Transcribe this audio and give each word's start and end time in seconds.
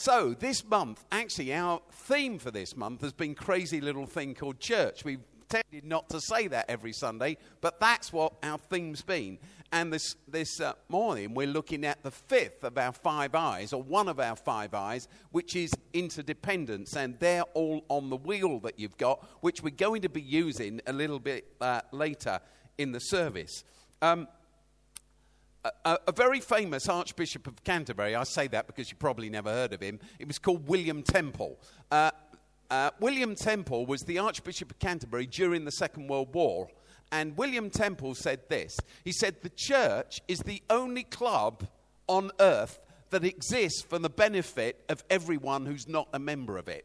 So, 0.00 0.32
this 0.32 0.64
month, 0.64 1.04
actually, 1.10 1.52
our 1.52 1.82
theme 1.90 2.38
for 2.38 2.52
this 2.52 2.76
month 2.76 3.00
has 3.00 3.12
been 3.12 3.34
Crazy 3.34 3.80
Little 3.80 4.06
Thing 4.06 4.32
Called 4.32 4.60
Church. 4.60 5.04
We've 5.04 5.24
tended 5.48 5.82
not 5.82 6.08
to 6.10 6.20
say 6.20 6.46
that 6.46 6.66
every 6.70 6.92
Sunday, 6.92 7.36
but 7.60 7.80
that's 7.80 8.12
what 8.12 8.34
our 8.44 8.58
theme's 8.58 9.02
been. 9.02 9.38
And 9.72 9.92
this, 9.92 10.14
this 10.28 10.60
uh, 10.60 10.74
morning, 10.88 11.34
we're 11.34 11.48
looking 11.48 11.84
at 11.84 12.00
the 12.04 12.12
fifth 12.12 12.62
of 12.62 12.78
our 12.78 12.92
five 12.92 13.34
eyes, 13.34 13.72
or 13.72 13.82
one 13.82 14.06
of 14.08 14.20
our 14.20 14.36
five 14.36 14.72
eyes, 14.72 15.08
which 15.32 15.56
is 15.56 15.72
interdependence. 15.92 16.94
And 16.94 17.18
they're 17.18 17.42
all 17.54 17.84
on 17.88 18.08
the 18.08 18.18
wheel 18.18 18.60
that 18.60 18.78
you've 18.78 18.98
got, 18.98 19.26
which 19.40 19.64
we're 19.64 19.70
going 19.70 20.02
to 20.02 20.08
be 20.08 20.22
using 20.22 20.80
a 20.86 20.92
little 20.92 21.18
bit 21.18 21.56
uh, 21.60 21.80
later 21.90 22.38
in 22.78 22.92
the 22.92 23.00
service. 23.00 23.64
Um, 24.00 24.28
a, 25.84 25.98
a, 26.08 26.12
very 26.12 26.40
famous 26.40 26.88
Archbishop 26.88 27.46
of 27.46 27.62
Canterbury, 27.64 28.14
I 28.14 28.24
say 28.24 28.48
that 28.48 28.66
because 28.66 28.90
you 28.90 28.96
probably 28.96 29.30
never 29.30 29.50
heard 29.50 29.72
of 29.72 29.80
him, 29.80 29.98
it 30.18 30.26
was 30.26 30.38
called 30.38 30.68
William 30.68 31.02
Temple. 31.02 31.58
Uh, 31.90 32.10
uh, 32.70 32.90
William 33.00 33.34
Temple 33.34 33.86
was 33.86 34.02
the 34.02 34.18
Archbishop 34.18 34.70
of 34.70 34.78
Canterbury 34.78 35.26
during 35.26 35.64
the 35.64 35.72
Second 35.72 36.08
World 36.08 36.34
War. 36.34 36.68
And 37.10 37.36
William 37.36 37.70
Temple 37.70 38.14
said 38.14 38.40
this 38.48 38.78
He 39.04 39.12
said, 39.12 39.36
The 39.42 39.50
church 39.50 40.20
is 40.28 40.40
the 40.40 40.62
only 40.68 41.04
club 41.04 41.66
on 42.06 42.30
earth 42.40 42.78
that 43.10 43.24
exists 43.24 43.82
for 43.82 43.98
the 43.98 44.10
benefit 44.10 44.84
of 44.88 45.02
everyone 45.08 45.64
who's 45.64 45.88
not 45.88 46.08
a 46.12 46.18
member 46.18 46.58
of 46.58 46.68
it 46.68 46.84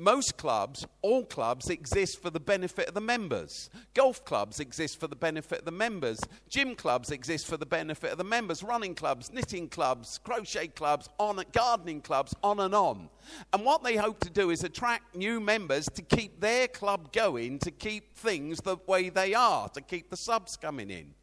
most 0.00 0.38
clubs, 0.38 0.86
all 1.02 1.26
clubs, 1.26 1.68
exist 1.68 2.22
for 2.22 2.30
the 2.30 2.40
benefit 2.40 2.88
of 2.88 2.94
the 2.94 3.00
members. 3.00 3.68
Golf 3.92 4.24
clubs 4.24 4.58
exist 4.58 4.98
for 4.98 5.06
the 5.06 5.14
benefit 5.14 5.60
of 5.60 5.64
the 5.66 5.70
members. 5.70 6.20
Gym 6.48 6.74
clubs 6.74 7.10
exist 7.10 7.46
for 7.46 7.58
the 7.58 7.66
benefit 7.66 8.10
of 8.10 8.18
the 8.18 8.24
members. 8.24 8.62
Running 8.62 8.94
clubs, 8.94 9.30
knitting 9.30 9.68
clubs, 9.68 10.18
crochet 10.24 10.68
clubs, 10.68 11.08
on 11.18 11.42
gardening 11.52 12.00
clubs, 12.00 12.34
on 12.42 12.60
and 12.60 12.74
on. 12.74 13.10
And 13.52 13.64
what 13.64 13.84
they 13.84 13.96
hope 13.96 14.20
to 14.20 14.30
do 14.30 14.48
is 14.48 14.64
attract 14.64 15.14
new 15.14 15.38
members 15.38 15.84
to 15.94 16.02
keep 16.02 16.40
their 16.40 16.66
club 16.66 17.12
going, 17.12 17.58
to 17.58 17.70
keep 17.70 18.16
things 18.16 18.58
the 18.58 18.78
way 18.86 19.10
they 19.10 19.34
are, 19.34 19.68
to 19.68 19.82
keep 19.82 20.08
the 20.08 20.16
subs 20.16 20.56
coming 20.56 20.90
in. 20.90 21.14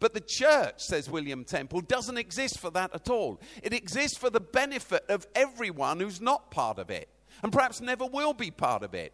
But 0.00 0.14
the 0.14 0.20
church, 0.20 0.80
says 0.80 1.10
William 1.10 1.44
Temple, 1.44 1.82
doesn't 1.82 2.18
exist 2.18 2.58
for 2.58 2.70
that 2.70 2.94
at 2.94 3.10
all. 3.10 3.40
It 3.62 3.74
exists 3.74 4.16
for 4.16 4.30
the 4.30 4.40
benefit 4.40 5.04
of 5.10 5.26
everyone 5.34 6.00
who's 6.00 6.20
not 6.20 6.50
part 6.50 6.78
of 6.78 6.90
it 6.90 7.08
and 7.42 7.52
perhaps 7.52 7.80
never 7.80 8.06
will 8.06 8.32
be 8.32 8.50
part 8.50 8.82
of 8.82 8.94
it. 8.94 9.12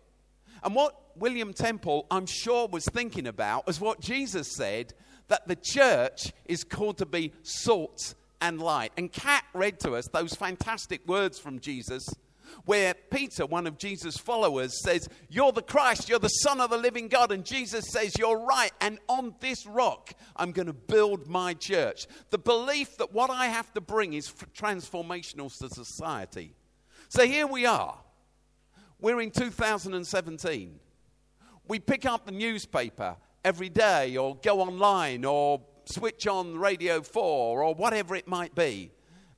And 0.62 0.74
what 0.74 0.94
William 1.16 1.52
Temple, 1.52 2.06
I'm 2.10 2.26
sure, 2.26 2.68
was 2.68 2.84
thinking 2.84 3.26
about 3.26 3.66
was 3.66 3.80
what 3.80 4.00
Jesus 4.00 4.54
said 4.54 4.92
that 5.28 5.46
the 5.46 5.56
church 5.56 6.32
is 6.46 6.64
called 6.64 6.98
to 6.98 7.06
be 7.06 7.32
salt 7.42 8.14
and 8.40 8.60
light. 8.60 8.92
And 8.96 9.12
Kat 9.12 9.44
read 9.54 9.78
to 9.80 9.92
us 9.92 10.08
those 10.08 10.34
fantastic 10.34 11.06
words 11.06 11.38
from 11.38 11.60
Jesus 11.60 12.08
where 12.64 12.94
Peter, 12.94 13.46
one 13.46 13.66
of 13.66 13.78
Jesus' 13.78 14.16
followers, 14.16 14.82
says, 14.82 15.08
You're 15.28 15.52
the 15.52 15.62
Christ, 15.62 16.08
you're 16.08 16.18
the 16.18 16.28
Son 16.28 16.60
of 16.60 16.70
the 16.70 16.76
living 16.76 17.08
God. 17.08 17.32
And 17.32 17.44
Jesus 17.44 17.84
says, 17.90 18.18
You're 18.18 18.44
right. 18.44 18.72
And 18.80 18.98
on 19.08 19.34
this 19.40 19.66
rock, 19.66 20.12
I'm 20.36 20.52
going 20.52 20.66
to 20.66 20.72
build 20.72 21.28
my 21.28 21.54
church. 21.54 22.06
The 22.30 22.38
belief 22.38 22.96
that 22.98 23.12
what 23.12 23.30
I 23.30 23.46
have 23.46 23.72
to 23.74 23.80
bring 23.80 24.14
is 24.14 24.32
transformational 24.56 25.56
to 25.58 25.68
society. 25.68 26.54
So 27.08 27.26
here 27.26 27.46
we 27.46 27.66
are. 27.66 27.96
We're 29.02 29.22
in 29.22 29.30
2017. 29.30 30.78
We 31.66 31.78
pick 31.78 32.04
up 32.04 32.26
the 32.26 32.32
newspaper 32.32 33.16
every 33.42 33.70
day, 33.70 34.18
or 34.18 34.36
go 34.36 34.60
online, 34.60 35.24
or 35.24 35.62
switch 35.86 36.26
on 36.26 36.58
Radio 36.58 37.00
4, 37.00 37.62
or 37.62 37.74
whatever 37.74 38.14
it 38.14 38.28
might 38.28 38.54
be. 38.54 38.90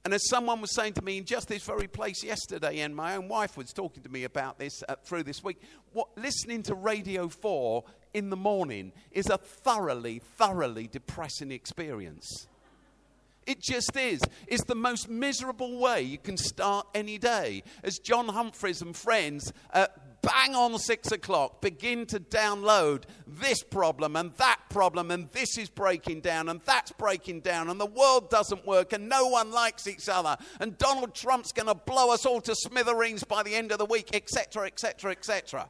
And 0.05 0.13
as 0.13 0.29
someone 0.29 0.61
was 0.61 0.75
saying 0.75 0.95
to 0.95 1.03
me 1.03 1.19
in 1.19 1.25
just 1.25 1.47
this 1.47 1.63
very 1.63 1.87
place 1.87 2.25
yesterday, 2.25 2.81
and 2.81 2.97
my 2.97 3.15
own 3.15 3.29
wife 3.29 3.57
was 3.57 3.73
talking 3.73 4.03
to 4.03 4.09
me 4.09 4.25
about 4.25 4.59
this 4.59 4.83
uh, 4.89 4.97
through 5.05 5.23
this 5.23 5.45
week, 5.45 5.61
what, 5.93 6.09
listening 6.17 6.65
to 6.65 6.75
Radio 6.75 7.29
4 7.29 7.85
in 8.15 8.31
the 8.31 8.37
morning 8.37 8.91
is 9.13 9.27
a 9.27 9.39
thoroughly, 9.39 10.19
thoroughly 10.19 10.89
depressing 10.89 11.53
experience. 11.53 12.49
It 13.47 13.61
just 13.61 13.97
is. 13.97 14.21
It's 14.47 14.65
the 14.65 14.75
most 14.75 15.09
miserable 15.09 15.79
way 15.79 16.03
you 16.03 16.19
can 16.19 16.37
start 16.37 16.87
any 16.95 17.19
day. 17.19 17.63
As 17.83 17.99
John 17.99 18.29
Humphrys 18.29 18.83
and 18.83 18.97
friends, 18.97 19.53
uh, 19.73 19.87
bang 20.23 20.55
on 20.55 20.79
six 20.79 21.11
o'clock, 21.11 21.61
begin 21.61 22.07
to 22.07 22.21
download 22.21 23.03
this 23.27 23.63
problem 23.63 24.17
and 24.17 24.33
that 24.35 24.61
problem, 24.71 25.11
and 25.11 25.29
this 25.33 25.59
is 25.59 25.69
breaking 25.69 26.21
down 26.21 26.49
and 26.49 26.61
that's 26.65 26.93
breaking 26.93 27.41
down, 27.41 27.69
and 27.69 27.81
the 27.81 27.87
world 27.87 28.31
doesn't 28.31 28.65
work, 28.67 28.93
and 28.93 29.09
no 29.09 29.27
one 29.27 29.51
likes 29.51 29.87
each 29.87 30.09
other, 30.09 30.37
and 30.61 30.79
Donald 30.79 31.15
Trump's 31.15 31.53
going 31.53 31.67
to 31.67 31.75
blow 31.75 32.13
us 32.13 32.25
all 32.25 32.41
to 32.43 32.55
smithereens 32.55 33.25
by 33.25 33.43
the 33.43 33.55
end 33.55 33.73
of 33.73 33.79
the 33.79 33.85
week, 33.85 34.15
etc., 34.15 34.67
etc., 34.67 35.11
etc. 35.11 35.69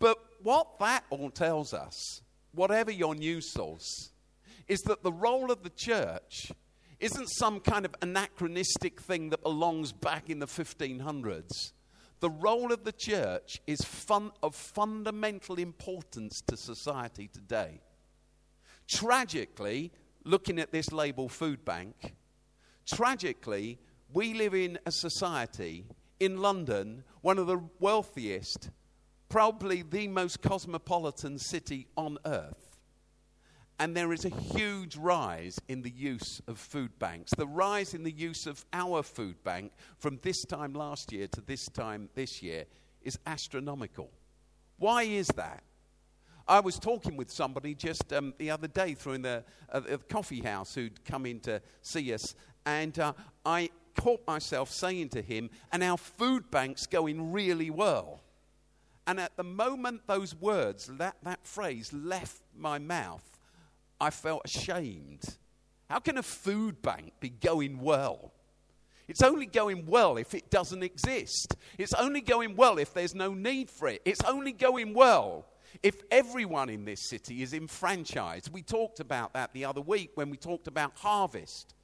But 0.00 0.18
what 0.42 0.78
that 0.80 1.04
all 1.10 1.30
tells 1.30 1.72
us, 1.72 2.22
whatever 2.52 2.90
your 2.90 3.14
news 3.14 3.52
source, 3.52 4.10
is 4.68 4.80
that 4.82 5.02
the 5.02 5.12
role 5.12 5.50
of 5.50 5.62
the 5.62 5.70
church 5.70 6.52
isn't 7.00 7.28
some 7.28 7.60
kind 7.60 7.84
of 7.84 7.94
anachronistic 8.02 9.00
thing 9.00 9.30
that 9.30 9.42
belongs 9.42 9.92
back 9.92 10.28
in 10.28 10.38
the 10.38 10.46
1500s. 10.46 11.72
The 12.20 12.30
role 12.30 12.72
of 12.72 12.84
the 12.84 12.92
church 12.92 13.60
is 13.66 13.80
fun, 13.80 14.32
of 14.42 14.54
fundamental 14.54 15.56
importance 15.56 16.40
to 16.48 16.56
society 16.56 17.28
today. 17.32 17.80
Tragically, 18.88 19.92
looking 20.24 20.58
at 20.58 20.72
this 20.72 20.90
label 20.92 21.28
food 21.28 21.64
bank, 21.64 22.16
tragically, 22.86 23.78
we 24.12 24.34
live 24.34 24.54
in 24.54 24.78
a 24.84 24.90
society 24.90 25.84
in 26.18 26.38
London, 26.38 27.04
one 27.20 27.38
of 27.38 27.46
the 27.46 27.60
wealthiest, 27.78 28.70
probably 29.28 29.82
the 29.82 30.08
most 30.08 30.42
cosmopolitan 30.42 31.38
city 31.38 31.86
on 31.96 32.18
earth 32.24 32.67
and 33.78 33.96
there 33.96 34.12
is 34.12 34.24
a 34.24 34.28
huge 34.28 34.96
rise 34.96 35.58
in 35.68 35.82
the 35.82 35.90
use 35.90 36.42
of 36.48 36.58
food 36.58 36.98
banks. 36.98 37.32
The 37.36 37.46
rise 37.46 37.94
in 37.94 38.02
the 38.02 38.12
use 38.12 38.46
of 38.46 38.64
our 38.72 39.02
food 39.02 39.42
bank 39.44 39.72
from 39.98 40.18
this 40.22 40.44
time 40.44 40.72
last 40.72 41.12
year 41.12 41.28
to 41.28 41.40
this 41.40 41.66
time 41.68 42.08
this 42.14 42.42
year 42.42 42.64
is 43.02 43.18
astronomical. 43.26 44.10
Why 44.78 45.04
is 45.04 45.28
that? 45.36 45.62
I 46.48 46.60
was 46.60 46.78
talking 46.78 47.16
with 47.16 47.30
somebody 47.30 47.74
just 47.74 48.12
um, 48.12 48.32
the 48.38 48.50
other 48.50 48.68
day 48.68 48.94
through 48.94 49.18
the, 49.18 49.44
uh, 49.70 49.80
the 49.80 49.98
coffee 49.98 50.40
house 50.40 50.74
who'd 50.74 51.04
come 51.04 51.26
in 51.26 51.40
to 51.40 51.60
see 51.82 52.12
us, 52.14 52.34
and 52.64 52.98
uh, 52.98 53.12
I 53.44 53.70
caught 53.96 54.26
myself 54.26 54.70
saying 54.70 55.10
to 55.10 55.22
him, 55.22 55.50
and 55.72 55.82
our 55.82 55.98
food 55.98 56.50
bank's 56.50 56.86
going 56.86 57.32
really 57.32 57.70
well. 57.70 58.22
And 59.06 59.20
at 59.20 59.36
the 59.36 59.44
moment 59.44 60.02
those 60.06 60.34
words, 60.34 60.86
that, 60.98 61.16
that 61.22 61.46
phrase 61.46 61.92
left 61.92 62.42
my 62.56 62.78
mouth, 62.78 63.37
I 64.00 64.10
felt 64.10 64.42
ashamed. 64.44 65.22
How 65.88 65.98
can 65.98 66.18
a 66.18 66.22
food 66.22 66.82
bank 66.82 67.12
be 67.20 67.30
going 67.30 67.80
well? 67.80 68.32
It's 69.08 69.22
only 69.22 69.46
going 69.46 69.86
well 69.86 70.18
if 70.18 70.34
it 70.34 70.50
doesn't 70.50 70.82
exist. 70.82 71.56
It's 71.78 71.94
only 71.94 72.20
going 72.20 72.56
well 72.56 72.78
if 72.78 72.92
there's 72.92 73.14
no 73.14 73.32
need 73.32 73.70
for 73.70 73.88
it. 73.88 74.02
It's 74.04 74.22
only 74.24 74.52
going 74.52 74.92
well 74.92 75.46
if 75.82 76.02
everyone 76.10 76.68
in 76.68 76.84
this 76.84 77.08
city 77.08 77.42
is 77.42 77.54
enfranchised. 77.54 78.52
We 78.52 78.62
talked 78.62 79.00
about 79.00 79.32
that 79.32 79.54
the 79.54 79.64
other 79.64 79.80
week 79.80 80.10
when 80.14 80.28
we 80.28 80.36
talked 80.36 80.68
about 80.68 80.92
harvest. 80.96 81.74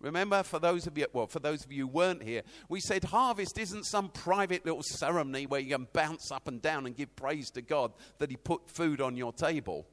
Remember, 0.00 0.42
for 0.42 0.58
those 0.58 0.86
of 0.86 0.96
you, 0.96 1.06
well, 1.12 1.26
for 1.26 1.40
those 1.40 1.64
of 1.64 1.72
you 1.72 1.82
who 1.82 1.92
weren't 1.92 2.22
here, 2.22 2.42
we 2.68 2.80
said 2.80 3.04
harvest 3.04 3.58
isn't 3.58 3.84
some 3.84 4.08
private 4.08 4.64
little 4.64 4.82
ceremony 4.82 5.46
where 5.46 5.60
you 5.60 5.74
can 5.74 5.88
bounce 5.92 6.30
up 6.30 6.46
and 6.46 6.62
down 6.62 6.86
and 6.86 6.96
give 6.96 7.14
praise 7.16 7.50
to 7.50 7.62
God 7.62 7.92
that 8.18 8.30
He 8.30 8.36
put 8.36 8.70
food 8.70 9.00
on 9.00 9.16
your 9.16 9.32
table. 9.32 9.86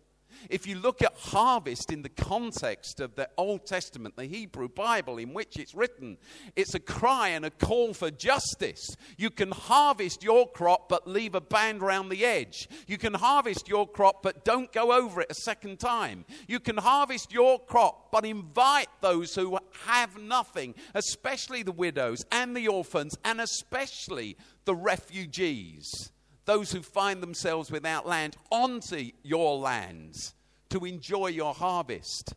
If 0.50 0.68
you 0.68 0.76
look 0.78 1.02
at 1.02 1.14
harvest 1.16 1.92
in 1.92 2.02
the 2.02 2.10
context 2.10 3.00
of 3.00 3.16
the 3.16 3.30
Old 3.38 3.66
Testament, 3.66 4.16
the 4.16 4.26
Hebrew 4.26 4.68
Bible 4.70 5.18
in 5.18 5.34
which 5.34 5.58
it's 5.58 5.76
written, 5.76 6.18
it's 6.56 6.74
a 6.74 6.80
cry 6.80 7.30
and 7.30 7.46
a 7.46 7.50
call 7.50 7.94
for 7.94 8.12
justice. 8.12 8.96
You 9.18 9.30
can 9.30 9.52
harvest 9.52 10.24
your 10.24 10.48
crop 10.48 10.90
but 10.90 11.08
leave 11.08 11.36
a 11.36 11.42
band 11.42 11.82
around 11.82 12.10
the 12.10 12.26
edge. 12.26 12.68
You 12.88 12.98
can 12.98 13.14
harvest 13.14 13.68
your 13.68 13.88
crop 13.88 14.24
but 14.24 14.46
don't 14.46 14.72
go 14.72 14.92
over 14.92 15.22
it 15.22 15.32
a 15.32 15.36
second 15.36 15.80
time. 15.80 16.26
You 16.48 16.60
can 16.60 16.78
harvest 16.78 17.32
your 17.32 17.60
crop 17.60 18.12
but 18.12 18.26
invite 18.26 18.90
those 19.02 19.36
who 19.36 19.58
have 19.86 20.18
nothing, 20.18 20.76
especially 20.94 21.64
the 21.64 21.72
widows 21.72 22.26
and 22.32 22.56
the 22.56 22.68
orphans, 22.68 23.18
and 23.24 23.42
especially 23.42 24.38
the 24.66 24.76
refugees 24.76 26.12
those 26.46 26.72
who 26.72 26.82
find 26.82 27.22
themselves 27.22 27.72
without 27.72 28.08
land 28.08 28.38
onto 28.52 29.12
your 29.24 29.58
lands 29.58 30.34
to 30.70 30.86
enjoy 30.86 31.28
your 31.28 31.54
harvest. 31.54 32.34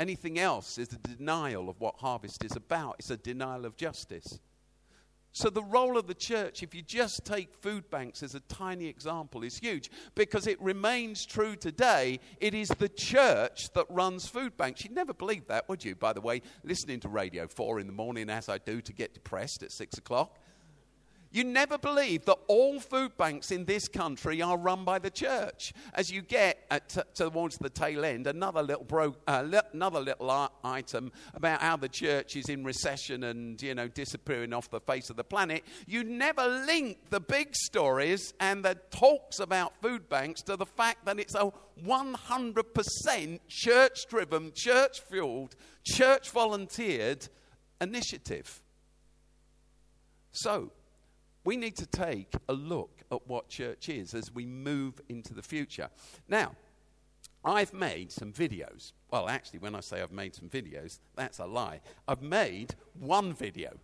Anything 0.00 0.38
else 0.38 0.78
is 0.78 0.92
a 0.92 0.98
denial 0.98 1.68
of 1.68 1.80
what 1.80 1.96
harvest 1.96 2.44
is 2.44 2.54
about, 2.54 2.96
it's 2.98 3.10
a 3.10 3.16
denial 3.16 3.64
of 3.64 3.76
justice. 3.76 4.38
So, 5.32 5.50
the 5.50 5.62
role 5.62 5.98
of 5.98 6.06
the 6.06 6.14
church, 6.14 6.62
if 6.62 6.74
you 6.74 6.82
just 6.82 7.24
take 7.24 7.54
food 7.54 7.88
banks 7.90 8.22
as 8.22 8.34
a 8.34 8.40
tiny 8.40 8.86
example, 8.86 9.44
is 9.44 9.58
huge 9.58 9.90
because 10.14 10.46
it 10.46 10.60
remains 10.60 11.26
true 11.26 11.54
today. 11.54 12.18
It 12.40 12.54
is 12.54 12.68
the 12.68 12.88
church 12.88 13.72
that 13.74 13.86
runs 13.88 14.26
food 14.26 14.56
banks. 14.56 14.82
You'd 14.82 14.94
never 14.94 15.12
believe 15.12 15.46
that, 15.48 15.68
would 15.68 15.84
you, 15.84 15.94
by 15.94 16.12
the 16.12 16.20
way, 16.20 16.42
listening 16.64 16.98
to 17.00 17.08
Radio 17.08 17.46
4 17.46 17.78
in 17.78 17.86
the 17.86 17.92
morning 17.92 18.30
as 18.30 18.48
I 18.48 18.58
do 18.58 18.80
to 18.80 18.92
get 18.92 19.14
depressed 19.14 19.62
at 19.62 19.70
6 19.70 19.98
o'clock? 19.98 20.38
You 21.38 21.44
never 21.44 21.78
believe 21.78 22.24
that 22.24 22.36
all 22.48 22.80
food 22.80 23.16
banks 23.16 23.52
in 23.52 23.64
this 23.64 23.86
country 23.86 24.42
are 24.42 24.58
run 24.58 24.84
by 24.84 24.98
the 24.98 25.08
church. 25.08 25.72
As 25.94 26.10
you 26.10 26.20
get 26.20 26.66
at, 26.68 26.88
t- 26.88 27.00
towards 27.14 27.58
the 27.58 27.70
tail 27.70 28.04
end, 28.04 28.26
another 28.26 28.60
little, 28.60 28.82
bro- 28.82 29.14
uh, 29.28 29.44
li- 29.46 29.60
another 29.72 30.00
little 30.00 30.32
uh, 30.32 30.48
item 30.64 31.12
about 31.34 31.60
how 31.60 31.76
the 31.76 31.88
church 31.88 32.34
is 32.34 32.48
in 32.48 32.64
recession 32.64 33.22
and 33.22 33.62
you 33.62 33.72
know 33.72 33.86
disappearing 33.86 34.52
off 34.52 34.68
the 34.68 34.80
face 34.80 35.10
of 35.10 35.16
the 35.16 35.22
planet. 35.22 35.62
You 35.86 36.02
never 36.02 36.44
link 36.66 36.98
the 37.10 37.20
big 37.20 37.54
stories 37.54 38.34
and 38.40 38.64
the 38.64 38.76
talks 38.90 39.38
about 39.38 39.80
food 39.80 40.08
banks 40.08 40.42
to 40.42 40.56
the 40.56 40.66
fact 40.66 41.04
that 41.04 41.20
it's 41.20 41.36
a 41.36 41.52
100% 41.86 43.40
church-driven, 43.46 44.52
church-fueled, 44.56 45.54
church-volunteered 45.86 47.28
initiative. 47.80 48.60
So 50.32 50.72
we 51.48 51.56
need 51.56 51.74
to 51.74 51.86
take 51.86 52.34
a 52.50 52.52
look 52.52 52.90
at 53.10 53.26
what 53.26 53.48
church 53.48 53.88
is 53.88 54.12
as 54.12 54.30
we 54.30 54.44
move 54.44 55.00
into 55.08 55.32
the 55.32 55.40
future. 55.40 55.88
Now, 56.28 56.54
I've 57.42 57.72
made 57.72 58.12
some 58.12 58.34
videos. 58.34 58.92
Well, 59.10 59.30
actually, 59.30 59.60
when 59.60 59.74
I 59.74 59.80
say 59.80 60.02
I've 60.02 60.12
made 60.12 60.34
some 60.34 60.50
videos, 60.50 60.98
that's 61.16 61.38
a 61.38 61.46
lie. 61.46 61.80
I've 62.06 62.20
made 62.20 62.74
one 62.92 63.32
video. 63.32 63.78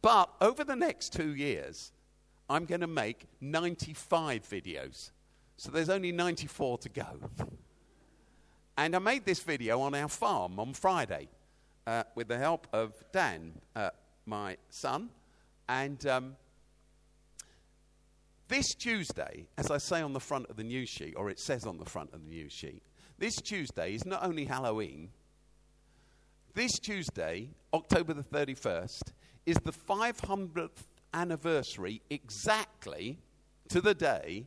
But 0.00 0.30
over 0.40 0.62
the 0.62 0.76
next 0.76 1.12
two 1.12 1.34
years, 1.34 1.90
I'm 2.48 2.66
going 2.66 2.82
to 2.82 2.86
make 2.86 3.26
95 3.40 4.48
videos. 4.48 5.10
So 5.56 5.72
there's 5.72 5.90
only 5.90 6.12
94 6.12 6.78
to 6.78 6.88
go. 6.88 7.06
And 8.76 8.94
I 8.94 9.00
made 9.00 9.24
this 9.24 9.40
video 9.40 9.80
on 9.80 9.92
our 9.96 10.08
farm 10.08 10.60
on 10.60 10.72
Friday 10.72 11.30
uh, 11.84 12.04
with 12.14 12.28
the 12.28 12.38
help 12.38 12.68
of 12.72 12.94
Dan, 13.10 13.54
uh, 13.74 13.90
my 14.24 14.56
son, 14.70 15.10
and 15.68 16.06
um, 16.06 16.36
this 18.48 18.74
Tuesday, 18.74 19.46
as 19.56 19.70
I 19.70 19.78
say 19.78 20.02
on 20.02 20.12
the 20.12 20.20
front 20.20 20.50
of 20.50 20.56
the 20.56 20.64
news 20.64 20.88
sheet, 20.88 21.14
or 21.16 21.30
it 21.30 21.38
says 21.38 21.66
on 21.66 21.78
the 21.78 21.84
front 21.84 22.12
of 22.12 22.22
the 22.22 22.28
news 22.28 22.52
sheet, 22.52 22.82
this 23.18 23.36
Tuesday 23.36 23.94
is 23.94 24.04
not 24.04 24.24
only 24.24 24.44
Halloween, 24.44 25.10
this 26.54 26.78
Tuesday, 26.78 27.48
October 27.72 28.12
the 28.12 28.22
31st, 28.22 29.12
is 29.46 29.56
the 29.64 29.72
500th 29.72 30.84
anniversary 31.14 32.02
exactly 32.10 33.18
to 33.68 33.80
the 33.80 33.94
day 33.94 34.44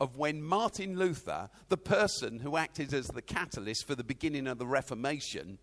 of 0.00 0.16
when 0.16 0.42
Martin 0.42 0.98
Luther, 0.98 1.50
the 1.68 1.76
person 1.76 2.40
who 2.40 2.56
acted 2.56 2.92
as 2.94 3.06
the 3.08 3.22
catalyst 3.22 3.86
for 3.86 3.94
the 3.94 4.02
beginning 4.02 4.46
of 4.46 4.58
the 4.58 4.66
Reformation, 4.66 5.58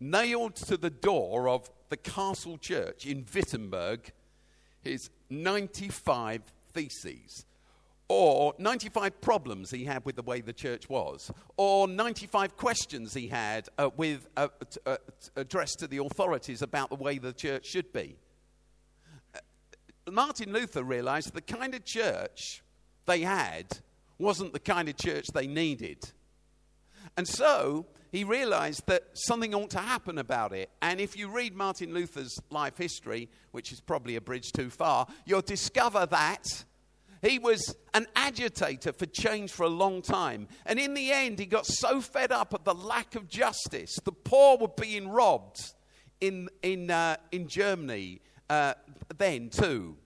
nailed 0.00 0.56
to 0.56 0.76
the 0.76 0.90
door 0.90 1.48
of 1.48 1.70
the 1.90 1.96
Castle 1.96 2.56
Church 2.56 3.06
in 3.06 3.26
Wittenberg 3.32 4.12
his 4.82 5.10
95 5.28 6.42
theses, 6.72 7.44
or 8.08 8.54
95 8.58 9.20
problems 9.20 9.70
he 9.70 9.84
had 9.84 10.04
with 10.04 10.16
the 10.16 10.22
way 10.22 10.40
the 10.40 10.52
church 10.52 10.88
was, 10.88 11.30
or 11.56 11.86
95 11.86 12.56
questions 12.56 13.14
he 13.14 13.28
had 13.28 13.68
uh, 13.78 13.90
with, 13.96 14.26
uh, 14.36 14.48
t- 14.68 14.80
uh, 14.86 14.96
t- 14.96 15.30
addressed 15.36 15.78
to 15.80 15.86
the 15.86 15.98
authorities 15.98 16.62
about 16.62 16.88
the 16.88 16.96
way 16.96 17.18
the 17.18 17.32
church 17.32 17.66
should 17.66 17.92
be. 17.92 18.16
Uh, 19.34 19.38
Martin 20.10 20.52
Luther 20.52 20.82
realized 20.82 21.34
the 21.34 21.42
kind 21.42 21.74
of 21.74 21.84
church 21.84 22.62
they 23.06 23.20
had 23.20 23.78
wasn't 24.18 24.52
the 24.52 24.60
kind 24.60 24.88
of 24.88 24.96
church 24.96 25.26
they 25.32 25.46
needed. 25.46 26.10
And 27.16 27.26
so 27.26 27.86
he 28.10 28.24
realized 28.24 28.86
that 28.86 29.04
something 29.14 29.54
ought 29.54 29.70
to 29.70 29.78
happen 29.78 30.18
about 30.18 30.52
it. 30.52 30.70
And 30.82 31.00
if 31.00 31.16
you 31.16 31.28
read 31.28 31.54
Martin 31.54 31.94
Luther's 31.94 32.38
life 32.50 32.76
history, 32.76 33.28
which 33.52 33.72
is 33.72 33.80
probably 33.80 34.16
a 34.16 34.20
bridge 34.20 34.52
too 34.52 34.70
far, 34.70 35.06
you'll 35.24 35.42
discover 35.42 36.06
that 36.06 36.64
he 37.22 37.38
was 37.38 37.76
an 37.94 38.06
agitator 38.16 38.92
for 38.92 39.06
change 39.06 39.52
for 39.52 39.64
a 39.64 39.68
long 39.68 40.02
time. 40.02 40.48
And 40.66 40.78
in 40.78 40.94
the 40.94 41.12
end, 41.12 41.38
he 41.38 41.46
got 41.46 41.66
so 41.66 42.00
fed 42.00 42.32
up 42.32 42.54
at 42.54 42.64
the 42.64 42.74
lack 42.74 43.14
of 43.14 43.28
justice. 43.28 43.96
The 44.04 44.12
poor 44.12 44.56
were 44.56 44.68
being 44.68 45.08
robbed 45.08 45.74
in, 46.20 46.48
in, 46.62 46.90
uh, 46.90 47.16
in 47.30 47.46
Germany 47.46 48.20
uh, 48.48 48.74
then, 49.16 49.50
too. 49.50 49.96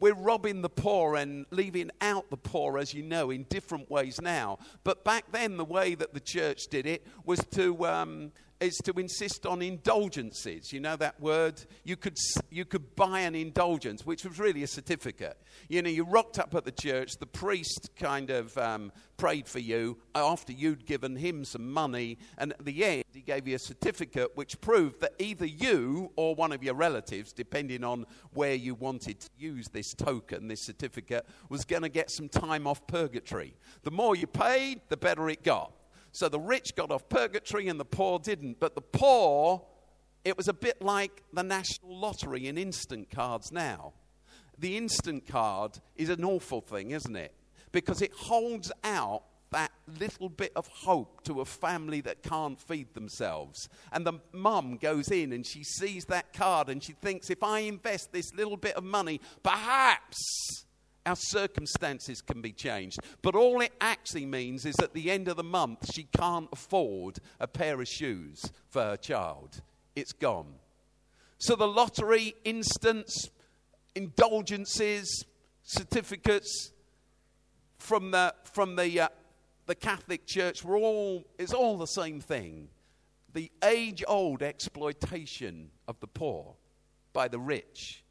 We're 0.00 0.14
robbing 0.14 0.62
the 0.62 0.68
poor 0.68 1.16
and 1.16 1.46
leaving 1.50 1.90
out 2.00 2.30
the 2.30 2.36
poor, 2.36 2.78
as 2.78 2.94
you 2.94 3.02
know, 3.02 3.30
in 3.30 3.44
different 3.44 3.90
ways 3.90 4.20
now. 4.20 4.58
But 4.84 5.04
back 5.04 5.24
then, 5.32 5.56
the 5.56 5.64
way 5.64 5.94
that 5.94 6.14
the 6.14 6.20
church 6.20 6.68
did 6.68 6.86
it 6.86 7.06
was 7.24 7.40
to. 7.52 7.86
Um, 7.86 8.32
is 8.60 8.76
to 8.84 8.92
insist 8.92 9.46
on 9.46 9.62
indulgences. 9.62 10.72
You 10.72 10.80
know 10.80 10.96
that 10.96 11.20
word? 11.20 11.62
You 11.84 11.96
could, 11.96 12.16
you 12.50 12.64
could 12.64 12.96
buy 12.96 13.20
an 13.20 13.34
indulgence, 13.34 14.04
which 14.04 14.24
was 14.24 14.38
really 14.38 14.62
a 14.62 14.66
certificate. 14.66 15.38
You 15.68 15.82
know, 15.82 15.90
you 15.90 16.04
rocked 16.04 16.38
up 16.38 16.54
at 16.54 16.64
the 16.64 16.72
church, 16.72 17.18
the 17.18 17.26
priest 17.26 17.90
kind 17.96 18.30
of 18.30 18.56
um, 18.58 18.92
prayed 19.16 19.46
for 19.46 19.60
you 19.60 19.98
after 20.14 20.52
you'd 20.52 20.86
given 20.86 21.16
him 21.16 21.44
some 21.44 21.72
money, 21.72 22.18
and 22.36 22.52
at 22.52 22.64
the 22.64 22.84
end, 22.84 23.04
he 23.12 23.20
gave 23.20 23.46
you 23.46 23.54
a 23.54 23.60
certificate 23.60 24.36
which 24.36 24.60
proved 24.60 25.00
that 25.00 25.12
either 25.18 25.46
you 25.46 26.10
or 26.16 26.34
one 26.34 26.52
of 26.52 26.62
your 26.62 26.74
relatives, 26.74 27.32
depending 27.32 27.84
on 27.84 28.06
where 28.32 28.54
you 28.54 28.74
wanted 28.74 29.20
to 29.20 29.28
use 29.38 29.68
this 29.68 29.94
token, 29.94 30.48
this 30.48 30.62
certificate, 30.62 31.26
was 31.48 31.64
going 31.64 31.82
to 31.82 31.88
get 31.88 32.10
some 32.10 32.28
time 32.28 32.66
off 32.66 32.86
purgatory. 32.86 33.54
The 33.82 33.90
more 33.90 34.16
you 34.16 34.26
paid, 34.26 34.80
the 34.88 34.96
better 34.96 35.28
it 35.28 35.44
got. 35.44 35.72
So 36.12 36.28
the 36.28 36.40
rich 36.40 36.74
got 36.74 36.90
off 36.90 37.08
purgatory 37.08 37.68
and 37.68 37.78
the 37.78 37.84
poor 37.84 38.18
didn't. 38.18 38.60
But 38.60 38.74
the 38.74 38.80
poor, 38.80 39.62
it 40.24 40.36
was 40.36 40.48
a 40.48 40.52
bit 40.52 40.82
like 40.82 41.22
the 41.32 41.42
national 41.42 41.98
lottery 41.98 42.46
in 42.46 42.58
instant 42.58 43.10
cards 43.10 43.52
now. 43.52 43.92
The 44.58 44.76
instant 44.76 45.26
card 45.26 45.78
is 45.96 46.08
an 46.08 46.24
awful 46.24 46.60
thing, 46.60 46.90
isn't 46.90 47.16
it? 47.16 47.32
Because 47.70 48.02
it 48.02 48.12
holds 48.12 48.72
out 48.82 49.22
that 49.50 49.70
little 49.98 50.28
bit 50.28 50.52
of 50.56 50.66
hope 50.66 51.24
to 51.24 51.40
a 51.40 51.44
family 51.44 52.00
that 52.02 52.22
can't 52.22 52.60
feed 52.60 52.92
themselves. 52.94 53.68
And 53.92 54.06
the 54.06 54.14
mum 54.32 54.76
goes 54.76 55.10
in 55.10 55.32
and 55.32 55.46
she 55.46 55.64
sees 55.64 56.04
that 56.06 56.32
card 56.32 56.68
and 56.68 56.82
she 56.82 56.92
thinks, 56.92 57.30
if 57.30 57.42
I 57.42 57.60
invest 57.60 58.12
this 58.12 58.34
little 58.34 58.56
bit 58.56 58.74
of 58.74 58.84
money, 58.84 59.20
perhaps 59.42 60.66
our 61.08 61.16
circumstances 61.16 62.20
can 62.20 62.40
be 62.40 62.52
changed. 62.52 62.98
But 63.22 63.34
all 63.34 63.60
it 63.60 63.72
actually 63.80 64.26
means 64.26 64.64
is 64.64 64.78
at 64.78 64.92
the 64.92 65.10
end 65.10 65.26
of 65.28 65.36
the 65.36 65.44
month, 65.44 65.92
she 65.92 66.04
can't 66.04 66.48
afford 66.52 67.18
a 67.40 67.48
pair 67.48 67.80
of 67.80 67.88
shoes 67.88 68.52
for 68.68 68.82
her 68.82 68.96
child. 68.96 69.62
It's 69.96 70.12
gone. 70.12 70.54
So 71.38 71.56
the 71.56 71.66
lottery, 71.66 72.34
instants, 72.44 73.30
indulgences, 73.94 75.24
certificates 75.62 76.72
from 77.78 78.10
the, 78.10 78.34
from 78.52 78.76
the, 78.76 79.00
uh, 79.00 79.08
the 79.66 79.74
Catholic 79.74 80.26
Church 80.26 80.64
were 80.64 80.76
all, 80.76 81.24
it's 81.38 81.54
all 81.54 81.78
the 81.78 81.86
same 81.86 82.20
thing. 82.20 82.68
The 83.32 83.50
age 83.64 84.04
old 84.06 84.42
exploitation 84.42 85.70
of 85.86 86.00
the 86.00 86.06
poor 86.06 86.54
by 87.12 87.28
the 87.28 87.38
rich, 87.38 88.02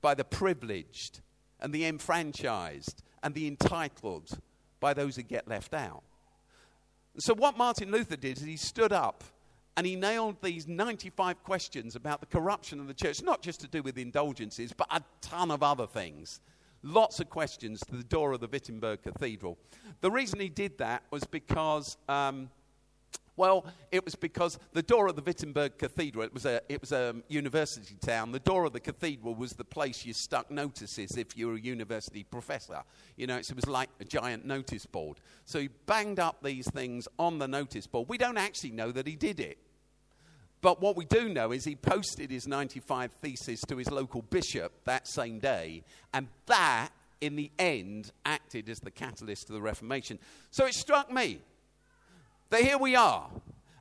by 0.00 0.14
the 0.14 0.24
privileged, 0.24 1.20
and 1.60 1.72
the 1.72 1.86
enfranchised 1.86 3.02
and 3.22 3.34
the 3.34 3.46
entitled 3.46 4.38
by 4.80 4.94
those 4.94 5.16
who 5.16 5.22
get 5.22 5.46
left 5.46 5.74
out. 5.74 6.02
So, 7.18 7.34
what 7.34 7.58
Martin 7.58 7.90
Luther 7.90 8.16
did 8.16 8.38
is 8.38 8.44
he 8.44 8.56
stood 8.56 8.92
up 8.92 9.24
and 9.76 9.86
he 9.86 9.96
nailed 9.96 10.36
these 10.42 10.66
95 10.66 11.42
questions 11.42 11.96
about 11.96 12.20
the 12.20 12.26
corruption 12.26 12.80
of 12.80 12.86
the 12.86 12.94
church, 12.94 13.22
not 13.22 13.42
just 13.42 13.60
to 13.60 13.68
do 13.68 13.82
with 13.82 13.98
indulgences, 13.98 14.72
but 14.72 14.86
a 14.90 15.02
ton 15.20 15.50
of 15.50 15.62
other 15.62 15.86
things. 15.86 16.40
Lots 16.82 17.20
of 17.20 17.28
questions 17.28 17.80
to 17.88 17.96
the 17.96 18.04
door 18.04 18.32
of 18.32 18.40
the 18.40 18.48
Wittenberg 18.48 19.02
Cathedral. 19.02 19.58
The 20.00 20.10
reason 20.10 20.40
he 20.40 20.48
did 20.48 20.78
that 20.78 21.02
was 21.10 21.24
because 21.24 21.98
um, 22.08 22.48
well, 23.40 23.64
it 23.90 24.04
was 24.04 24.14
because 24.14 24.58
the 24.74 24.82
door 24.82 25.08
of 25.08 25.16
the 25.16 25.22
Wittenberg 25.22 25.78
Cathedral, 25.78 26.24
it 26.24 26.34
was, 26.34 26.44
a, 26.44 26.60
it 26.68 26.78
was 26.78 26.92
a 26.92 27.16
university 27.28 27.96
town. 27.98 28.32
The 28.32 28.38
door 28.38 28.66
of 28.66 28.74
the 28.74 28.80
cathedral 28.80 29.34
was 29.34 29.52
the 29.52 29.64
place 29.64 30.04
you 30.04 30.12
stuck 30.12 30.50
notices 30.50 31.16
if 31.16 31.38
you 31.38 31.48
were 31.48 31.54
a 31.54 31.60
university 31.60 32.22
professor. 32.22 32.82
You 33.16 33.26
know, 33.26 33.38
it 33.38 33.50
was 33.56 33.66
like 33.66 33.88
a 33.98 34.04
giant 34.04 34.44
notice 34.44 34.84
board. 34.84 35.20
So 35.46 35.58
he 35.58 35.70
banged 35.86 36.20
up 36.20 36.42
these 36.42 36.68
things 36.68 37.08
on 37.18 37.38
the 37.38 37.48
notice 37.48 37.86
board. 37.86 38.10
We 38.10 38.18
don't 38.18 38.36
actually 38.36 38.72
know 38.72 38.92
that 38.92 39.06
he 39.06 39.16
did 39.16 39.40
it. 39.40 39.56
But 40.60 40.82
what 40.82 40.94
we 40.94 41.06
do 41.06 41.30
know 41.30 41.50
is 41.50 41.64
he 41.64 41.76
posted 41.76 42.30
his 42.30 42.46
95 42.46 43.10
thesis 43.22 43.62
to 43.68 43.78
his 43.78 43.90
local 43.90 44.20
bishop 44.20 44.84
that 44.84 45.08
same 45.08 45.38
day, 45.38 45.82
and 46.12 46.28
that, 46.44 46.90
in 47.22 47.36
the 47.36 47.50
end, 47.58 48.12
acted 48.26 48.68
as 48.68 48.80
the 48.80 48.90
catalyst 48.90 49.46
to 49.46 49.54
the 49.54 49.62
Reformation. 49.62 50.18
So 50.50 50.66
it 50.66 50.74
struck 50.74 51.10
me 51.10 51.40
that 52.50 52.62
here 52.62 52.78
we 52.78 52.94
are. 52.94 53.30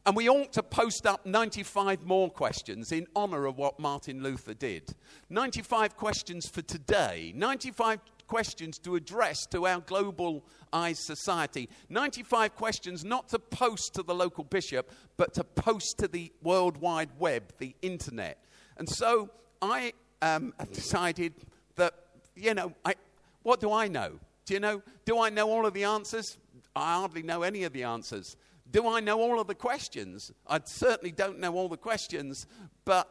And 0.06 0.16
we 0.16 0.30
ought 0.30 0.54
to 0.54 0.64
post 0.64 1.06
up 1.06 1.26
95 1.26 2.06
more 2.06 2.32
questions 2.32 2.92
in 2.92 3.06
honor 3.16 3.46
of 3.46 3.58
what 3.58 3.80
Martin 3.80 4.24
Luther 4.24 4.54
did. 4.54 4.96
95 5.30 5.98
questions 5.98 6.48
for 6.48 6.62
today, 6.62 7.32
95 7.36 8.00
questions 8.26 8.80
to 8.80 8.96
address 8.96 9.46
to 9.48 9.68
our 9.68 9.82
globalized 9.82 10.98
society. 10.98 11.70
95 11.90 12.56
questions 12.56 13.04
not 13.04 13.28
to 13.30 13.40
post 13.40 13.94
to 13.96 14.04
the 14.04 14.16
local 14.16 14.44
bishop, 14.44 14.90
but 15.18 15.34
to 15.34 15.44
post 15.44 15.98
to 16.00 16.08
the 16.08 16.32
World 16.42 16.78
Wide 16.78 17.10
Web, 17.20 17.52
the 17.58 17.76
internet. 17.82 18.44
And 18.78 18.88
so 18.88 19.30
I 19.62 19.94
um, 20.22 20.54
decided 20.72 21.34
that, 21.76 21.94
you 22.36 22.54
know, 22.54 22.74
I, 22.86 22.96
what 23.44 23.60
do 23.60 23.72
I 23.72 23.88
know? 23.88 24.20
Do 24.46 24.54
you 24.54 24.60
know? 24.60 24.82
Do 25.06 25.20
I 25.20 25.30
know 25.30 25.50
all 25.50 25.66
of 25.66 25.74
the 25.74 25.84
answers? 25.84 26.38
I 26.76 26.96
hardly 26.96 27.22
know 27.22 27.44
any 27.44 27.64
of 27.66 27.74
the 27.74 27.84
answers. 27.84 28.36
Do 28.72 28.88
I 28.88 29.00
know 29.00 29.20
all 29.20 29.40
of 29.40 29.48
the 29.48 29.56
questions? 29.56 30.32
I 30.48 30.60
certainly 30.64 31.12
don't 31.12 31.40
know 31.40 31.56
all 31.56 31.70
the 31.70 31.78
questions, 31.78 32.46
but 32.86 33.10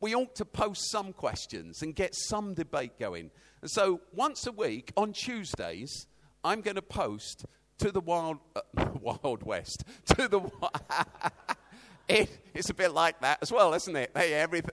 we 0.00 0.14
ought 0.14 0.34
to 0.36 0.44
post 0.44 0.90
some 0.90 1.12
questions 1.12 1.82
and 1.82 1.94
get 1.94 2.14
some 2.14 2.54
debate 2.54 2.98
going. 2.98 3.30
And 3.62 3.70
so 3.70 4.00
once 4.12 4.46
a 4.46 4.52
week 4.52 4.92
on 4.96 5.12
Tuesdays, 5.12 6.06
I'm 6.44 6.60
going 6.60 6.76
to 6.76 6.82
post 6.82 7.46
to 7.78 7.90
the 7.90 8.00
Wild, 8.00 8.38
uh, 8.54 8.60
Wild 9.00 9.42
West, 9.42 9.84
to 10.16 10.28
the. 10.28 10.40
it, 12.08 12.30
it's 12.54 12.70
a 12.70 12.74
bit 12.74 12.92
like 12.92 13.20
that 13.20 13.38
as 13.42 13.50
well, 13.50 13.74
isn't 13.74 13.96
it? 13.96 14.10
Hey, 14.14 14.34
everything, 14.34 14.70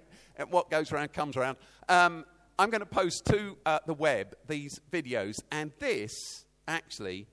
what 0.49 0.69
goes 0.69 0.91
around 0.91 1.13
comes 1.13 1.37
around. 1.37 1.57
Um, 1.87 2.25
I'm 2.57 2.69
going 2.69 2.81
to 2.81 2.85
post 2.85 3.25
to 3.25 3.57
uh, 3.65 3.79
the 3.85 3.93
web 3.93 4.35
these 4.47 4.79
videos, 4.91 5.35
and 5.51 5.71
this 5.79 6.45
actually, 6.67 7.27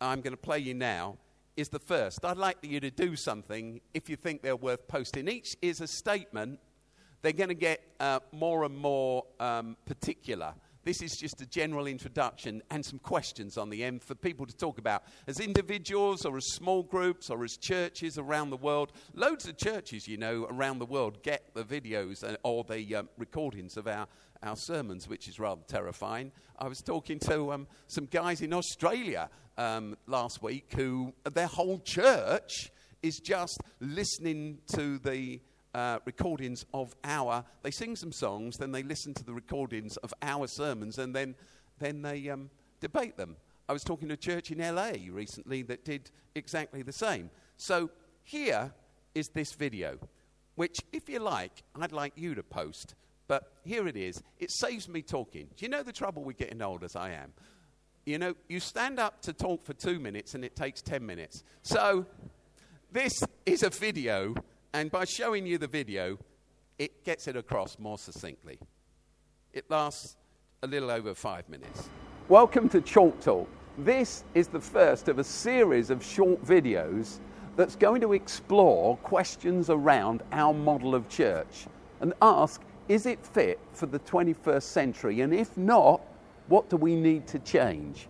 I'm 0.00 0.20
going 0.20 0.32
to 0.32 0.40
play 0.40 0.58
you 0.58 0.74
now, 0.74 1.16
is 1.56 1.68
the 1.68 1.78
first. 1.78 2.24
I'd 2.24 2.36
like 2.36 2.58
you 2.62 2.80
to 2.80 2.90
do 2.90 3.16
something 3.16 3.80
if 3.94 4.08
you 4.08 4.16
think 4.16 4.42
they're 4.42 4.56
worth 4.56 4.86
posting. 4.88 5.28
Each 5.28 5.56
is 5.62 5.80
a 5.80 5.86
statement. 5.86 6.60
They're 7.22 7.32
going 7.32 7.48
to 7.48 7.54
get 7.54 7.80
uh, 7.98 8.20
more 8.32 8.64
and 8.64 8.76
more 8.76 9.24
um, 9.40 9.76
particular. 9.86 10.54
This 10.86 11.02
is 11.02 11.16
just 11.16 11.40
a 11.40 11.46
general 11.46 11.88
introduction 11.88 12.62
and 12.70 12.86
some 12.86 13.00
questions 13.00 13.58
on 13.58 13.70
the 13.70 13.82
end 13.82 14.04
for 14.04 14.14
people 14.14 14.46
to 14.46 14.56
talk 14.56 14.78
about 14.78 15.02
as 15.26 15.40
individuals 15.40 16.24
or 16.24 16.36
as 16.36 16.46
small 16.52 16.84
groups 16.84 17.28
or 17.28 17.42
as 17.42 17.56
churches 17.56 18.18
around 18.18 18.50
the 18.50 18.56
world. 18.56 18.92
Loads 19.12 19.48
of 19.48 19.56
churches, 19.58 20.06
you 20.06 20.16
know, 20.16 20.46
around 20.48 20.78
the 20.78 20.86
world 20.86 21.24
get 21.24 21.52
the 21.54 21.64
videos 21.64 22.22
uh, 22.22 22.36
or 22.44 22.62
the 22.62 22.94
um, 22.94 23.08
recordings 23.18 23.76
of 23.76 23.88
our, 23.88 24.06
our 24.44 24.54
sermons, 24.54 25.08
which 25.08 25.26
is 25.26 25.40
rather 25.40 25.62
terrifying. 25.66 26.30
I 26.56 26.68
was 26.68 26.82
talking 26.82 27.18
to 27.18 27.52
um, 27.52 27.66
some 27.88 28.06
guys 28.06 28.40
in 28.40 28.52
Australia 28.52 29.28
um, 29.58 29.96
last 30.06 30.40
week 30.40 30.72
who 30.76 31.12
their 31.32 31.48
whole 31.48 31.80
church 31.80 32.70
is 33.02 33.18
just 33.18 33.60
listening 33.80 34.58
to 34.76 34.98
the 34.98 35.40
uh, 35.76 35.98
recordings 36.06 36.64
of 36.72 36.96
our, 37.04 37.44
they 37.62 37.70
sing 37.70 37.94
some 37.94 38.10
songs, 38.10 38.56
then 38.56 38.72
they 38.72 38.82
listen 38.82 39.12
to 39.12 39.22
the 39.22 39.34
recordings 39.34 39.98
of 39.98 40.14
our 40.22 40.46
sermons, 40.46 40.96
and 40.96 41.14
then, 41.14 41.34
then 41.78 42.00
they 42.00 42.30
um, 42.30 42.48
debate 42.80 43.18
them. 43.18 43.36
I 43.68 43.74
was 43.74 43.84
talking 43.84 44.08
to 44.08 44.14
a 44.14 44.16
church 44.16 44.50
in 44.50 44.58
LA 44.58 44.92
recently 45.10 45.60
that 45.64 45.84
did 45.84 46.10
exactly 46.34 46.80
the 46.80 46.94
same. 46.94 47.28
So 47.58 47.90
here 48.24 48.72
is 49.14 49.28
this 49.28 49.52
video, 49.52 49.98
which, 50.54 50.78
if 50.94 51.10
you 51.10 51.18
like, 51.18 51.62
I'd 51.78 51.92
like 51.92 52.14
you 52.16 52.34
to 52.34 52.42
post. 52.42 52.94
But 53.28 53.52
here 53.64 53.86
it 53.86 53.96
is. 53.98 54.22
It 54.38 54.50
saves 54.52 54.88
me 54.88 55.02
talking. 55.02 55.48
Do 55.56 55.64
you 55.66 55.68
know 55.68 55.82
the 55.82 55.92
trouble 55.92 56.24
with 56.24 56.38
getting 56.38 56.62
old 56.62 56.84
as 56.84 56.96
I 56.96 57.10
am? 57.10 57.34
You 58.06 58.18
know, 58.18 58.34
you 58.48 58.60
stand 58.60 58.98
up 58.98 59.20
to 59.22 59.34
talk 59.34 59.66
for 59.66 59.74
two 59.74 60.00
minutes 60.00 60.34
and 60.34 60.42
it 60.42 60.56
takes 60.56 60.80
10 60.80 61.04
minutes. 61.04 61.44
So, 61.62 62.06
this 62.92 63.12
is 63.44 63.62
a 63.62 63.68
video 63.68 64.36
and 64.76 64.90
by 64.90 65.06
showing 65.06 65.46
you 65.46 65.56
the 65.56 65.66
video, 65.66 66.18
it 66.78 67.02
gets 67.02 67.28
it 67.28 67.34
across 67.34 67.78
more 67.78 67.96
succinctly. 67.96 68.58
It 69.54 69.64
lasts 69.70 70.16
a 70.62 70.66
little 70.66 70.90
over 70.90 71.14
five 71.14 71.48
minutes. 71.48 71.88
Welcome 72.28 72.68
to 72.68 72.82
Chalke 72.82 73.18
Talk. 73.22 73.48
This 73.78 74.24
is 74.34 74.48
the 74.48 74.60
first 74.60 75.08
of 75.08 75.18
a 75.18 75.24
series 75.24 75.88
of 75.88 76.04
short 76.04 76.44
videos 76.44 77.20
that's 77.56 77.74
going 77.74 78.02
to 78.02 78.12
explore 78.12 78.98
questions 78.98 79.70
around 79.70 80.22
our 80.30 80.52
model 80.52 80.94
of 80.94 81.08
church 81.08 81.68
and 82.02 82.12
ask 82.20 82.60
is 82.88 83.06
it 83.06 83.24
fit 83.24 83.58
for 83.72 83.86
the 83.86 84.00
21st 84.00 84.62
century? 84.62 85.22
And 85.22 85.32
if 85.32 85.56
not, 85.56 86.02
what 86.48 86.68
do 86.68 86.76
we 86.76 86.96
need 86.96 87.26
to 87.28 87.38
change? 87.38 88.08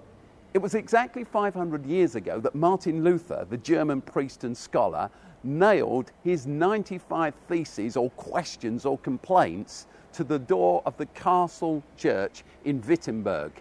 It 0.52 0.58
was 0.58 0.74
exactly 0.74 1.22
500 1.22 1.86
years 1.86 2.16
ago 2.16 2.40
that 2.40 2.56
Martin 2.56 3.04
Luther, 3.04 3.46
the 3.48 3.56
German 3.56 4.00
priest 4.00 4.42
and 4.42 4.56
scholar, 4.56 5.10
nailed 5.46 6.10
his 6.24 6.46
95 6.46 7.34
theses 7.48 7.96
or 7.96 8.10
questions 8.10 8.84
or 8.84 8.98
complaints 8.98 9.86
to 10.12 10.24
the 10.24 10.38
door 10.38 10.82
of 10.86 10.96
the 10.96 11.06
castle 11.06 11.82
church 11.96 12.42
in 12.64 12.80
Wittenberg. 12.82 13.52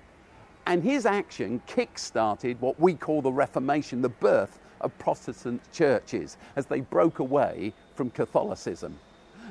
And 0.66 0.84
his 0.84 1.06
action 1.06 1.62
kick 1.68 1.98
started 1.98 2.60
what 2.60 2.80
we 2.80 2.94
call 2.96 3.22
the 3.22 3.32
Reformation, 3.32 4.02
the 4.02 4.10
birth 4.10 4.60
of 4.82 4.98
Protestant 4.98 5.62
churches 5.72 6.38
as 6.56 6.66
they 6.66 6.82
broke 6.82 7.20
away 7.20 7.74
from 7.94 8.10
Catholicism. 8.10 8.98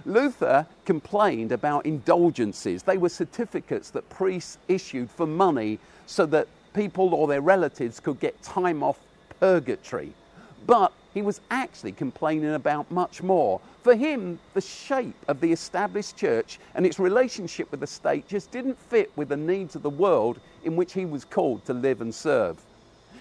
Luther 0.06 0.66
complained 0.84 1.52
about 1.52 1.86
indulgences. 1.86 2.82
They 2.82 2.98
were 2.98 3.08
certificates 3.08 3.90
that 3.90 4.08
priests 4.08 4.58
issued 4.68 5.10
for 5.10 5.26
money 5.26 5.78
so 6.06 6.26
that 6.26 6.48
people 6.74 7.14
or 7.14 7.28
their 7.28 7.40
relatives 7.40 8.00
could 8.00 8.18
get 8.18 8.42
time 8.42 8.82
off 8.82 8.98
purgatory. 9.40 10.12
But 10.66 10.92
he 11.14 11.22
was 11.22 11.40
actually 11.50 11.92
complaining 11.92 12.54
about 12.54 12.90
much 12.90 13.22
more. 13.22 13.60
For 13.82 13.94
him, 13.94 14.40
the 14.52 14.60
shape 14.60 15.14
of 15.28 15.40
the 15.40 15.52
established 15.52 16.16
church 16.16 16.58
and 16.74 16.84
its 16.84 16.98
relationship 16.98 17.70
with 17.70 17.80
the 17.80 17.86
state 17.86 18.26
just 18.26 18.50
didn't 18.50 18.78
fit 18.78 19.12
with 19.16 19.28
the 19.28 19.36
needs 19.36 19.76
of 19.76 19.82
the 19.82 19.90
world 19.90 20.40
in 20.64 20.74
which 20.74 20.92
he 20.92 21.06
was 21.06 21.24
called 21.24 21.64
to 21.66 21.72
live 21.72 22.00
and 22.00 22.12
serve. 22.12 22.60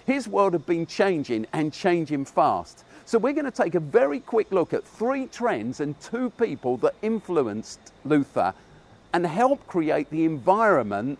His 0.06 0.26
world 0.26 0.52
had 0.52 0.66
been 0.66 0.86
changing 0.86 1.46
and 1.52 1.72
changing 1.72 2.24
fast. 2.24 2.84
So, 3.06 3.18
we're 3.18 3.32
going 3.32 3.44
to 3.44 3.50
take 3.50 3.74
a 3.74 3.80
very 3.80 4.20
quick 4.20 4.50
look 4.50 4.72
at 4.72 4.82
three 4.82 5.26
trends 5.26 5.80
and 5.80 5.98
two 6.00 6.30
people 6.30 6.78
that 6.78 6.94
influenced 7.02 7.92
Luther 8.04 8.54
and 9.12 9.26
helped 9.26 9.66
create 9.66 10.10
the 10.10 10.24
environment 10.24 11.18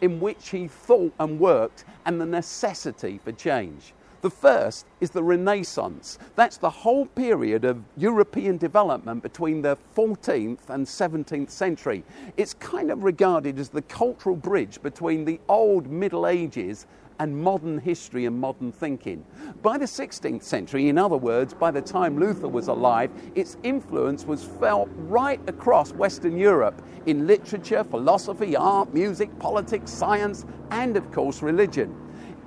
in 0.00 0.18
which 0.18 0.48
he 0.48 0.66
thought 0.66 1.12
and 1.20 1.38
worked 1.38 1.84
and 2.04 2.20
the 2.20 2.26
necessity 2.26 3.20
for 3.22 3.32
change. 3.32 3.92
The 4.26 4.30
first 4.30 4.86
is 5.00 5.10
the 5.10 5.22
Renaissance. 5.22 6.18
That's 6.34 6.56
the 6.56 6.68
whole 6.68 7.06
period 7.06 7.64
of 7.64 7.80
European 7.96 8.56
development 8.56 9.22
between 9.22 9.62
the 9.62 9.78
14th 9.96 10.68
and 10.68 10.84
17th 10.84 11.48
century. 11.48 12.02
It's 12.36 12.52
kind 12.54 12.90
of 12.90 13.04
regarded 13.04 13.56
as 13.60 13.68
the 13.68 13.82
cultural 13.82 14.34
bridge 14.34 14.82
between 14.82 15.24
the 15.24 15.38
old 15.48 15.86
Middle 15.86 16.26
Ages 16.26 16.88
and 17.20 17.40
modern 17.40 17.78
history 17.78 18.24
and 18.24 18.40
modern 18.40 18.72
thinking. 18.72 19.24
By 19.62 19.78
the 19.78 19.84
16th 19.84 20.42
century, 20.42 20.88
in 20.88 20.98
other 20.98 21.16
words, 21.16 21.54
by 21.54 21.70
the 21.70 21.80
time 21.80 22.18
Luther 22.18 22.48
was 22.48 22.66
alive, 22.66 23.12
its 23.36 23.56
influence 23.62 24.24
was 24.24 24.42
felt 24.42 24.88
right 24.96 25.40
across 25.48 25.92
Western 25.92 26.36
Europe 26.36 26.82
in 27.06 27.28
literature, 27.28 27.84
philosophy, 27.84 28.56
art, 28.56 28.92
music, 28.92 29.38
politics, 29.38 29.92
science, 29.92 30.44
and 30.72 30.96
of 30.96 31.12
course, 31.12 31.42
religion. 31.42 31.94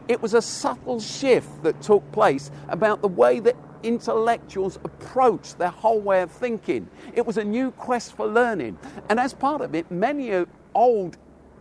It 0.10 0.20
was 0.20 0.34
a 0.34 0.42
subtle 0.42 1.00
shift 1.00 1.62
that 1.62 1.80
took 1.84 2.12
place 2.12 2.50
about 2.68 3.04
the 3.04 3.08
way 3.08 3.40
that 3.42 3.56
intellectuals 3.84 4.78
approached 4.78 5.60
their 5.60 5.70
whole 5.70 6.02
way 6.02 6.24
of 6.24 6.32
thinking. 6.32 6.90
It 7.14 7.24
was 7.24 7.38
a 7.38 7.44
new 7.44 7.70
quest 7.70 8.14
for 8.14 8.26
learning. 8.26 8.80
And 9.10 9.20
as 9.20 9.36
part 9.36 9.62
of 9.62 9.76
it, 9.76 9.90
many 9.92 10.46
old 10.74 11.18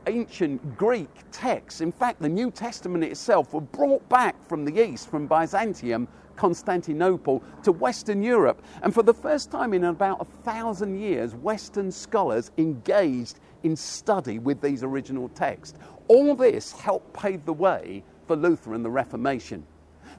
ancient 0.07 0.79
Greek 0.79 1.11
texts, 1.31 1.83
in 1.83 1.93
fact, 1.93 2.23
the 2.23 2.29
New 2.31 2.51
Testament 2.51 3.05
itself, 3.05 3.53
were 3.53 3.61
brought 3.61 4.09
back 4.09 4.43
from 4.49 4.65
the 4.65 4.83
East, 4.83 5.11
from 5.11 5.27
Byzantium, 5.27 6.09
Constantinople, 6.35 7.43
to 7.65 7.71
Western 7.71 8.23
Europe. 8.23 8.65
And 8.83 8.95
for 8.95 9.03
the 9.03 9.13
first 9.13 9.51
time 9.51 9.75
in 9.75 9.85
about 9.85 10.23
a 10.23 10.25
thousand 10.25 10.99
years, 10.99 11.35
Western 11.35 11.93
scholars 11.93 12.51
engaged 12.57 13.41
in 13.63 13.77
study 13.77 14.39
with 14.39 14.63
these 14.63 14.83
original 14.83 15.29
texts. 15.29 15.79
All 16.07 16.35
this 16.35 16.73
helped 16.73 17.13
pave 17.13 17.45
the 17.45 17.53
way 17.53 18.03
for 18.29 18.37
Luther 18.37 18.75
and 18.75 18.85
the 18.85 18.91
Reformation. 18.91 19.67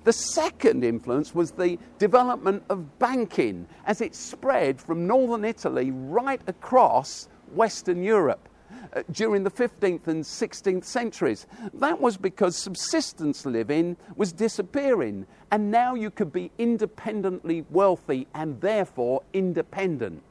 The 0.04 0.14
second 0.14 0.84
influence 0.84 1.36
was 1.36 1.52
the 1.52 1.78
development 2.00 2.64
of 2.70 3.00
banking 3.00 3.68
as 3.86 4.02
it 4.02 4.16
spread 4.16 4.82
from 4.82 5.08
northern 5.08 5.46
Italy 5.46 5.92
right 5.92 6.42
across 6.48 7.28
Western 7.54 8.04
Europe 8.04 8.50
uh, 8.94 9.04
during 9.12 9.44
the 9.44 9.52
15th 9.52 10.08
and 10.08 10.24
16th 10.24 10.86
centuries. 10.86 11.46
That 11.76 12.02
was 12.02 12.18
because 12.18 12.58
subsistence 12.58 13.46
living 13.46 13.98
was 14.16 14.32
disappearing, 14.32 15.28
and 15.52 15.70
now 15.70 15.96
you 15.96 16.10
could 16.10 16.32
be 16.32 16.52
independently 16.58 17.66
wealthy 17.70 18.28
and 18.34 18.60
therefore 18.62 19.22
independent. 19.34 20.24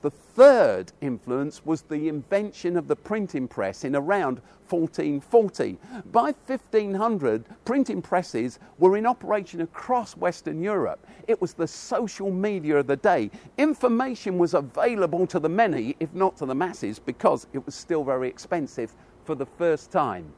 The 0.00 0.10
third 0.10 0.92
influence 1.00 1.66
was 1.66 1.82
the 1.82 2.08
invention 2.08 2.76
of 2.76 2.86
the 2.86 2.94
printing 2.94 3.48
press 3.48 3.82
in 3.82 3.96
around 3.96 4.40
1440. 4.68 5.76
By 6.12 6.34
1500, 6.46 7.44
printing 7.64 8.00
presses 8.00 8.60
were 8.78 8.96
in 8.96 9.06
operation 9.06 9.60
across 9.60 10.16
Western 10.16 10.62
Europe. 10.62 11.04
It 11.26 11.40
was 11.40 11.54
the 11.54 11.66
social 11.66 12.30
media 12.30 12.76
of 12.76 12.86
the 12.86 12.96
day. 12.96 13.30
Information 13.56 14.38
was 14.38 14.54
available 14.54 15.26
to 15.26 15.40
the 15.40 15.48
many, 15.48 15.96
if 15.98 16.14
not 16.14 16.36
to 16.36 16.46
the 16.46 16.54
masses, 16.54 17.00
because 17.00 17.48
it 17.52 17.66
was 17.66 17.74
still 17.74 18.04
very 18.04 18.28
expensive 18.28 18.94
for 19.24 19.34
the 19.34 19.46
first 19.46 19.90
time. 19.90 20.32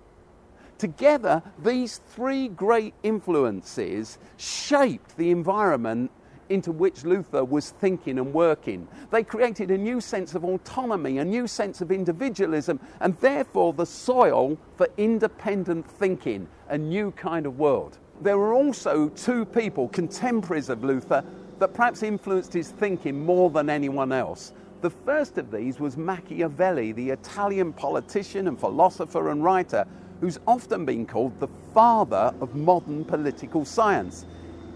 Together, 0.79 1.43
these 1.63 1.99
three 1.99 2.49
great 2.49 2.95
influences 3.03 4.19
shaped 4.39 5.15
the 5.19 5.31
environment 5.31 6.11
into 6.51 6.73
which 6.73 7.05
Luther 7.05 7.45
was 7.45 7.71
thinking 7.71 8.19
and 8.19 8.35
working. 8.35 8.87
They 9.11 9.23
created 9.23 9.71
a 9.71 9.79
new 9.79 10.01
sense 10.01 10.35
of 10.35 10.45
autonomy, 10.45 11.19
a 11.19 11.25
new 11.25 11.47
sense 11.47 11.81
of 11.81 11.91
individualism, 11.91 12.81
and 13.01 13.17
therefore 13.19 13.73
the 13.73 13.87
soil 13.87 14.59
for 14.77 14.89
independent 14.99 15.89
thinking, 15.89 16.49
a 16.69 16.77
new 16.77 17.13
kind 17.13 17.47
of 17.47 17.59
world. 17.59 17.99
There 18.21 18.37
were 18.37 18.53
also 18.53 19.09
two 19.11 19.47
people, 19.47 19.89
contemporaries 19.89 20.69
of 20.69 20.85
Luther, 20.85 21.25
that 21.61 21.73
perhaps 21.73 22.03
influenced 22.03 22.53
his 22.53 22.71
thinking 22.71 23.25
more 23.25 23.49
than 23.49 23.71
anyone 23.71 24.13
else. 24.13 24.53
The 24.81 24.91
first 24.91 25.39
of 25.39 25.51
these 25.51 25.79
was 25.79 25.97
Machiavelli, 25.97 26.93
the 26.93 27.11
Italian 27.11 27.73
politician 27.73 28.49
and 28.49 28.59
philosopher 28.59 29.31
and 29.31 29.45
writer, 29.45 29.87
who's 30.21 30.39
often 30.47 30.85
been 30.85 31.07
called 31.07 31.39
the 31.39 31.49
father 31.73 32.35
of 32.41 32.55
modern 32.55 33.05
political 33.05 33.65
science 33.65 34.27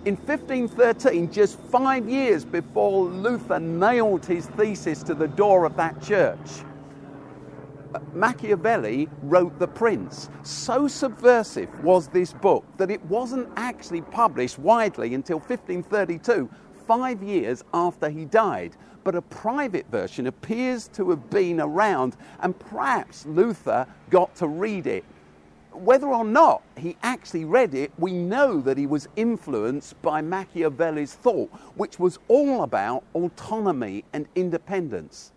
in 0.04 0.16
1513, 0.16 1.32
just 1.32 1.58
five 1.58 2.08
years 2.08 2.44
before 2.44 3.06
Luther 3.06 3.58
nailed 3.58 4.26
his 4.26 4.46
thesis 4.49 5.02
to 5.02 5.14
the 5.14 5.28
door 5.28 5.64
of 5.64 5.76
that 5.76 6.02
church, 6.02 6.38
Machiavelli 8.12 9.08
wrote 9.23 9.58
The 9.58 9.68
Prince. 9.68 10.28
So 10.42 10.88
subversive 10.88 11.70
was 11.82 12.08
this 12.08 12.34
book 12.34 12.64
that 12.76 12.90
it 12.90 13.02
wasn't 13.06 13.49
actually 13.56 14.02
published 14.02 14.58
widely 14.58 15.14
until 15.14 15.38
1532, 15.38 16.50
five 16.87 17.23
years 17.23 17.64
after 17.73 18.11
he 18.11 18.26
died. 18.26 18.76
But 19.04 19.14
a 19.14 19.23
private 19.23 19.87
version 19.90 20.26
appears 20.26 20.88
to 20.88 21.11
have 21.11 21.30
been 21.30 21.61
around, 21.61 22.16
and 22.40 22.58
perhaps 22.58 23.25
Luther 23.25 23.87
got 24.11 24.34
to 24.37 24.49
read 24.49 24.87
it 24.87 25.04
whether 25.74 26.06
or 26.08 26.24
not 26.24 26.62
he 26.76 26.96
actually 27.02 27.44
read 27.44 27.74
it, 27.74 27.92
we 27.98 28.12
know 28.12 28.60
that 28.60 28.78
he 28.78 28.86
was 28.86 29.08
influenced 29.16 30.00
by 30.02 30.20
Machiavelli's 30.20 31.14
thought, 31.14 31.50
which 31.76 31.98
was 31.98 32.18
all 32.28 32.62
about 32.62 33.04
autonomy 33.14 34.04
and 34.12 34.26
independence. 34.34 35.32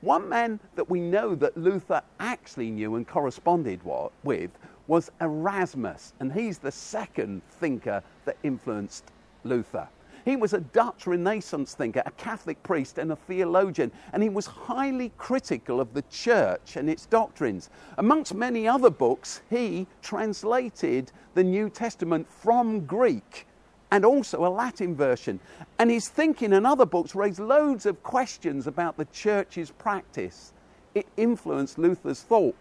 One 0.00 0.28
man 0.28 0.60
that 0.74 0.90
we 0.90 1.00
know 1.00 1.34
that 1.36 1.56
Luther 1.56 2.02
actually 2.18 2.70
knew 2.70 2.96
and 2.96 3.06
corresponded 3.06 3.80
with 4.22 4.50
was 4.86 5.10
Erasmus, 5.20 6.12
and 6.20 6.32
he's 6.32 6.58
the 6.58 6.72
second 6.72 7.42
thinker 7.48 8.02
that 8.24 8.36
influenced 8.42 9.04
Luther. 9.44 9.88
He 10.24 10.36
was 10.36 10.52
a 10.52 10.60
Dutch 10.60 11.06
Renaissance 11.06 11.74
thinker, 11.74 12.02
a 12.04 12.10
Catholic 12.12 12.62
priest, 12.62 12.98
and 12.98 13.12
a 13.12 13.16
theologian, 13.16 13.90
and 14.12 14.22
he 14.22 14.28
was 14.28 14.46
highly 14.46 15.12
critical 15.16 15.80
of 15.80 15.94
the 15.94 16.02
church 16.10 16.76
and 16.76 16.90
its 16.90 17.06
doctrines. 17.06 17.70
Amongst 17.98 18.34
many 18.34 18.68
other 18.68 18.90
books, 18.90 19.42
he 19.50 19.86
translated 20.02 21.12
the 21.34 21.44
New 21.44 21.70
Testament 21.70 22.28
from 22.30 22.80
Greek 22.86 23.46
and 23.90 24.04
also 24.04 24.46
a 24.46 24.48
Latin 24.48 24.94
version. 24.94 25.40
And 25.78 25.90
his 25.90 26.08
thinking 26.08 26.52
and 26.52 26.66
other 26.66 26.86
books 26.86 27.14
raised 27.14 27.40
loads 27.40 27.86
of 27.86 28.02
questions 28.02 28.66
about 28.66 28.96
the 28.96 29.06
church's 29.06 29.70
practice. 29.70 30.52
It 30.94 31.06
influenced 31.16 31.78
Luther's 31.78 32.22
thought. 32.22 32.56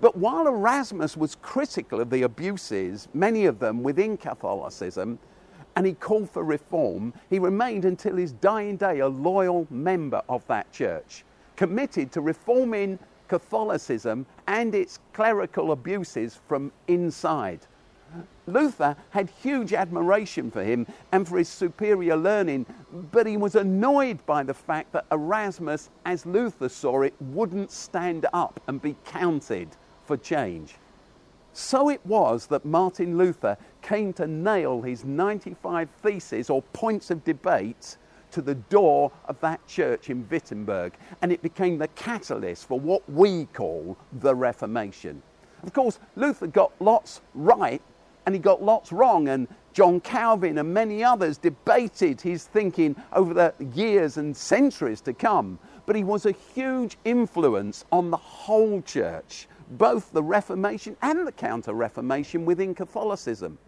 But 0.00 0.16
while 0.16 0.46
Erasmus 0.46 1.16
was 1.16 1.36
critical 1.42 2.00
of 2.00 2.08
the 2.08 2.22
abuses, 2.22 3.08
many 3.12 3.44
of 3.44 3.58
them 3.58 3.82
within 3.82 4.16
Catholicism, 4.16 5.18
and 5.76 5.86
he 5.86 5.94
called 5.94 6.30
for 6.30 6.44
reform, 6.44 7.12
he 7.28 7.38
remained 7.38 7.84
until 7.84 8.16
his 8.16 8.32
dying 8.32 8.76
day 8.76 9.00
a 9.00 9.08
loyal 9.08 9.66
member 9.70 10.22
of 10.28 10.46
that 10.46 10.70
church, 10.72 11.24
committed 11.56 12.12
to 12.12 12.20
reforming 12.20 12.98
Catholicism 13.28 14.26
and 14.46 14.74
its 14.74 14.98
clerical 15.12 15.72
abuses 15.72 16.40
from 16.48 16.72
inside. 16.88 17.60
Luther 18.46 18.96
had 19.10 19.30
huge 19.30 19.72
admiration 19.72 20.50
for 20.50 20.64
him 20.64 20.86
and 21.12 21.28
for 21.28 21.38
his 21.38 21.48
superior 21.48 22.16
learning, 22.16 22.66
but 23.12 23.26
he 23.26 23.36
was 23.36 23.54
annoyed 23.54 24.24
by 24.26 24.42
the 24.42 24.54
fact 24.54 24.92
that 24.92 25.06
Erasmus, 25.12 25.90
as 26.04 26.26
Luther 26.26 26.68
saw 26.68 27.02
it, 27.02 27.14
wouldn't 27.20 27.70
stand 27.70 28.26
up 28.32 28.60
and 28.66 28.82
be 28.82 28.96
counted 29.04 29.68
for 30.06 30.16
change. 30.16 30.74
So 31.52 31.88
it 31.88 32.04
was 32.06 32.46
that 32.46 32.64
Martin 32.64 33.18
Luther 33.18 33.56
came 33.82 34.12
to 34.14 34.26
nail 34.26 34.82
his 34.82 35.04
95 35.04 35.88
theses 36.02 36.48
or 36.48 36.62
points 36.72 37.10
of 37.10 37.24
debate 37.24 37.96
to 38.30 38.40
the 38.40 38.54
door 38.54 39.10
of 39.26 39.40
that 39.40 39.66
church 39.66 40.10
in 40.10 40.28
Wittenberg, 40.30 40.94
and 41.22 41.32
it 41.32 41.42
became 41.42 41.78
the 41.78 41.88
catalyst 41.88 42.68
for 42.68 42.78
what 42.78 43.08
we 43.10 43.46
call 43.46 43.96
the 44.20 44.34
Reformation. 44.34 45.20
Of 45.64 45.72
course, 45.72 45.98
Luther 46.16 46.46
got 46.46 46.72
lots 46.80 47.20
right 47.34 47.82
and 48.26 48.34
he 48.34 48.38
got 48.38 48.62
lots 48.62 48.92
wrong, 48.92 49.28
and 49.28 49.48
John 49.72 49.98
Calvin 50.00 50.58
and 50.58 50.72
many 50.72 51.02
others 51.02 51.38
debated 51.38 52.20
his 52.20 52.44
thinking 52.44 52.94
over 53.12 53.34
the 53.34 53.54
years 53.74 54.18
and 54.18 54.36
centuries 54.36 55.00
to 55.02 55.12
come. 55.12 55.58
But 55.86 55.96
he 55.96 56.04
was 56.04 56.26
a 56.26 56.32
huge 56.32 56.96
influence 57.04 57.86
on 57.90 58.10
the 58.10 58.16
whole 58.16 58.82
church 58.82 59.48
both 59.70 60.12
the 60.12 60.22
Reformation 60.22 60.96
and 61.02 61.26
the 61.26 61.32
Counter 61.32 61.72
Reformation 61.72 62.44
within 62.44 62.74
Catholicism. 62.74 63.58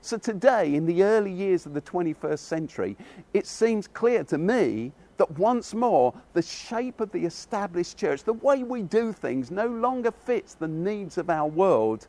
So, 0.00 0.18
today, 0.18 0.74
in 0.74 0.84
the 0.84 1.04
early 1.04 1.32
years 1.32 1.64
of 1.64 1.74
the 1.74 1.80
21st 1.80 2.40
century, 2.40 2.96
it 3.32 3.46
seems 3.46 3.86
clear 3.86 4.24
to 4.24 4.36
me 4.36 4.92
that 5.16 5.38
once 5.38 5.74
more 5.74 6.12
the 6.32 6.42
shape 6.42 7.00
of 7.00 7.12
the 7.12 7.24
established 7.24 7.96
church, 7.96 8.24
the 8.24 8.32
way 8.32 8.64
we 8.64 8.82
do 8.82 9.12
things, 9.12 9.50
no 9.50 9.68
longer 9.68 10.10
fits 10.10 10.54
the 10.54 10.66
needs 10.66 11.18
of 11.18 11.30
our 11.30 11.46
world, 11.46 12.08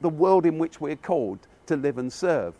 the 0.00 0.08
world 0.08 0.46
in 0.46 0.58
which 0.58 0.80
we're 0.80 0.94
called 0.96 1.40
to 1.66 1.76
live 1.76 1.98
and 1.98 2.12
serve. 2.12 2.54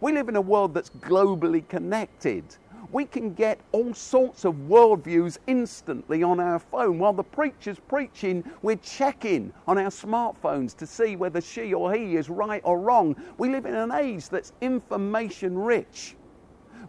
We 0.00 0.12
live 0.12 0.28
in 0.28 0.36
a 0.36 0.40
world 0.40 0.72
that's 0.72 0.90
globally 0.90 1.66
connected 1.68 2.44
we 2.90 3.04
can 3.04 3.34
get 3.34 3.60
all 3.72 3.92
sorts 3.94 4.44
of 4.44 4.54
worldviews 4.54 5.38
instantly 5.46 6.22
on 6.22 6.40
our 6.40 6.58
phone. 6.58 6.98
While 6.98 7.12
the 7.12 7.24
preacher's 7.24 7.78
preaching, 7.78 8.44
we're 8.62 8.76
checking 8.76 9.52
on 9.66 9.78
our 9.78 9.90
smartphones 9.90 10.76
to 10.76 10.86
see 10.86 11.16
whether 11.16 11.40
she 11.40 11.74
or 11.74 11.92
he 11.92 12.16
is 12.16 12.30
right 12.30 12.62
or 12.64 12.80
wrong. 12.80 13.16
We 13.36 13.50
live 13.50 13.66
in 13.66 13.74
an 13.74 13.92
age 13.92 14.28
that's 14.28 14.52
information 14.60 15.58
rich. 15.58 16.16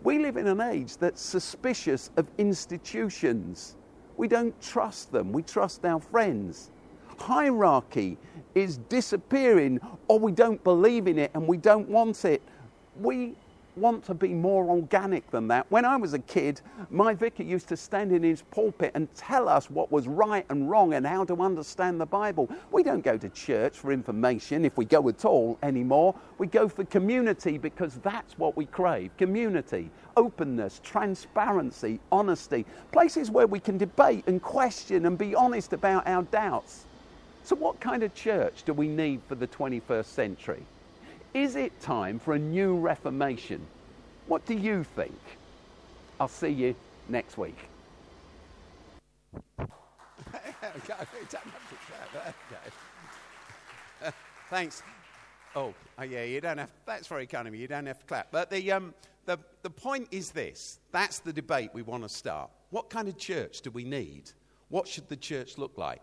We 0.04 0.20
live 0.20 0.38
in 0.38 0.48
an 0.48 0.62
age 0.62 0.98
that's 0.98 1.22
suspicious 1.22 2.12
of 2.16 2.28
institutions. 2.38 3.76
We 4.16 4.28
don't 4.28 4.60
trust 4.62 5.12
them, 5.12 5.32
we 5.32 5.44
trust 5.44 5.86
our 5.86 6.00
friends. 6.00 6.72
Hierarchy 7.20 8.18
is 8.56 8.78
disappearing, 8.90 9.80
or 10.08 10.20
we 10.20 10.32
don't 10.32 10.64
believe 10.64 11.08
in 11.08 11.20
it 11.20 11.32
and 11.34 11.48
we 11.48 11.58
don't 11.58 11.90
want 11.90 12.24
it. 12.24 12.42
We 13.00 13.36
want 13.80 14.04
to 14.06 14.14
be 14.14 14.34
more 14.34 14.70
organic 14.70 15.30
than 15.32 15.48
that. 15.48 15.66
When 15.72 15.86
I 15.86 15.96
was 15.96 16.14
a 16.14 16.20
kid, 16.20 16.62
my 16.90 17.14
vicar 17.14 17.44
used 17.44 17.68
to 17.70 17.78
stand 17.78 18.12
in 18.12 18.24
his 18.24 18.42
pulpit 18.42 18.92
and 18.94 19.14
tell 19.16 19.48
us 19.48 19.70
what 19.70 19.92
was 19.92 20.08
right 20.08 20.46
and 20.50 20.70
wrong 20.70 20.94
and 20.94 21.08
how 21.08 21.24
to 21.26 21.42
understand 21.42 22.00
the 22.00 22.06
Bible. 22.06 22.50
We 22.72 22.84
don't 22.84 23.04
go 23.04 23.18
to 23.18 23.30
church 23.30 23.78
for 23.78 23.92
information, 23.92 24.66
if 24.66 24.78
we 24.78 24.86
go 24.86 25.08
at 25.10 25.26
all 25.26 25.58
anymore. 25.64 26.16
We 26.38 26.48
go 26.48 26.68
for 26.68 26.84
community 26.86 27.58
because 27.58 27.96
that's 28.04 28.38
what 28.38 28.58
we 28.58 28.66
crave 28.66 29.16
community, 29.18 29.90
openness, 30.18 30.82
transparency, 30.84 32.00
honesty, 32.12 32.66
places 32.92 33.32
where 33.32 33.48
we 33.48 33.60
can 33.60 33.78
debate 33.78 34.26
and 34.28 34.42
question 34.42 35.06
and 35.06 35.18
be 35.18 35.36
honest 35.36 35.74
about 35.74 36.08
our 36.08 36.24
doubts. 36.24 36.86
So, 37.44 37.56
what 37.56 37.80
kind 37.80 38.04
of 38.04 38.14
church 38.14 38.64
do 38.64 38.74
we 38.74 38.88
need 38.88 39.22
for 39.28 39.36
the 39.36 39.48
21st 39.48 40.06
century? 40.06 40.64
Is 41.34 41.56
it 41.56 41.80
time 41.80 42.18
for 42.18 42.34
a 42.34 42.40
new 42.40 42.76
reformation? 42.76 43.62
What 44.26 44.46
do 44.48 44.56
you 44.56 44.84
think? 44.84 45.20
I'll 46.20 46.28
see 46.28 46.50
you 46.50 46.76
next 47.08 47.38
week. 47.38 47.58
Thanks. 54.50 54.82
Oh, 55.56 55.74
oh, 55.98 56.04
yeah, 56.04 56.24
you 56.24 56.42
don't 56.42 56.58
have, 56.58 56.72
that's 56.86 57.08
very 57.08 57.28
kind 57.28 57.48
of 57.48 57.54
you. 57.54 57.62
You 57.62 57.68
don't 57.68 57.86
have 57.86 58.00
to 58.00 58.06
clap. 58.06 58.32
But 58.32 58.50
the, 58.50 58.72
um, 58.72 58.96
the, 59.26 59.38
the 59.62 59.70
point 59.70 60.08
is 60.12 60.32
this 60.32 60.80
that's 60.92 61.20
the 61.20 61.32
debate 61.32 61.70
we 61.74 61.84
want 61.84 62.02
to 62.04 62.10
start. 62.10 62.50
What 62.72 62.90
kind 62.90 63.08
of 63.08 63.18
church 63.18 63.62
do 63.62 63.70
we 63.70 63.84
need? 63.84 64.32
What 64.70 64.88
should 64.88 65.08
the 65.08 65.16
church 65.16 65.60
look 65.60 65.78
like? 65.78 66.02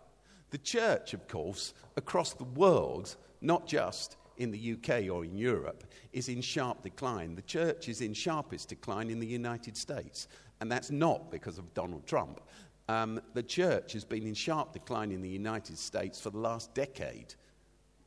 The 0.50 0.58
church, 0.58 1.14
of 1.14 1.26
course, 1.26 1.74
across 1.96 2.32
the 2.34 2.44
world, 2.44 3.16
not 3.40 3.66
just 3.66 4.16
in 4.38 4.50
the 4.50 4.72
UK 4.74 5.10
or 5.10 5.24
in 5.24 5.36
Europe 5.36 5.84
is 6.12 6.28
in 6.28 6.40
sharp 6.40 6.82
decline. 6.82 7.34
The 7.34 7.42
church 7.42 7.88
is 7.88 8.00
in 8.00 8.14
sharpest 8.14 8.68
decline 8.68 9.10
in 9.10 9.18
the 9.18 9.26
United 9.26 9.76
States. 9.76 10.28
And 10.60 10.70
that's 10.70 10.90
not 10.90 11.30
because 11.30 11.58
of 11.58 11.72
Donald 11.74 12.06
Trump. 12.06 12.40
Um, 12.88 13.20
the 13.34 13.42
church 13.42 13.92
has 13.92 14.04
been 14.04 14.26
in 14.26 14.34
sharp 14.34 14.72
decline 14.72 15.10
in 15.10 15.20
the 15.20 15.28
United 15.28 15.78
States 15.78 16.20
for 16.20 16.30
the 16.30 16.38
last 16.38 16.72
decade, 16.74 17.34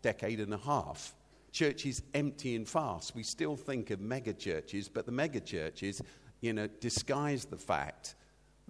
decade 0.01 0.39
and 0.39 0.53
a 0.53 0.57
half. 0.57 1.13
Church 1.51 1.85
is 1.85 2.01
empty 2.13 2.55
and 2.55 2.67
fast. 2.67 3.15
We 3.15 3.23
still 3.23 3.55
think 3.55 3.89
of 3.89 3.99
mega 3.99 4.33
churches, 4.33 4.87
but 4.87 5.05
the 5.05 5.11
mega 5.11 5.39
churches, 5.39 6.01
you 6.41 6.53
know, 6.53 6.67
disguise 6.79 7.45
the 7.45 7.57
fact 7.57 8.15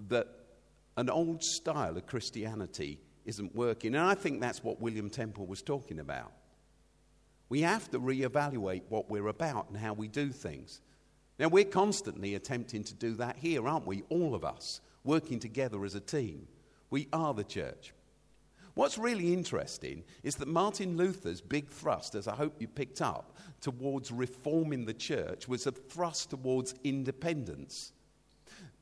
that 0.08 0.28
an 0.98 1.10
old 1.10 1.43
style 1.43 1.95
of 1.95 2.08
Christianity 2.08 3.00
isn't 3.26 3.54
working. 3.56 3.95
And 3.95 4.04
I 4.04 4.15
think 4.15 4.41
that's 4.41 4.63
what 4.63 4.82
William 4.82 5.10
Temple 5.10 5.45
was 5.45 5.62
talking 5.62 6.00
about. 6.00 6.32
We 7.50 7.62
have 7.62 7.90
to 7.92 8.00
reevaluate 8.00 8.84
what 8.90 9.10
we're 9.10 9.28
about 9.28 9.70
and 9.70 9.78
how 9.78 9.94
we 9.94 10.08
do 10.08 10.30
things. 10.30 10.82
Now, 11.40 11.48
we're 11.48 11.66
constantly 11.66 12.36
attempting 12.36 12.84
to 12.86 12.94
do 12.94 13.16
that 13.16 13.38
here, 13.38 13.68
aren't 13.68 13.88
we? 13.88 14.04
All 14.10 14.36
of 14.36 14.46
us, 14.46 14.82
working 15.04 15.40
together 15.40 15.84
as 15.84 15.96
a 15.96 16.00
team. 16.00 16.48
We 16.90 17.08
are 17.12 17.34
the 17.34 17.44
church. 17.44 17.94
What's 18.76 18.98
really 18.98 19.34
interesting 19.34 20.04
is 20.24 20.36
that 20.36 20.48
Martin 20.48 20.96
Luther's 20.96 21.42
big 21.42 21.70
thrust, 21.70 22.16
as 22.16 22.28
I 22.28 22.36
hope 22.36 22.62
you 22.62 22.68
picked 22.68 23.02
up, 23.02 23.36
towards 23.62 24.12
reforming 24.12 24.86
the 24.86 24.94
church 24.94 25.48
was 25.48 25.66
a 25.66 25.72
thrust 25.72 26.30
towards 26.30 26.76
independence. 26.84 27.94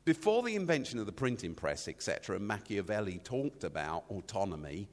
Before 0.05 0.43
the 0.43 0.55
invention 0.55 0.99
of 0.99 1.05
the 1.05 1.11
printing 1.11 1.53
press, 1.53 1.87
etc., 1.87 2.39
Machiavelli 2.39 3.19
talked 3.19 3.63
about 3.63 4.05
autonomy, 4.09 4.87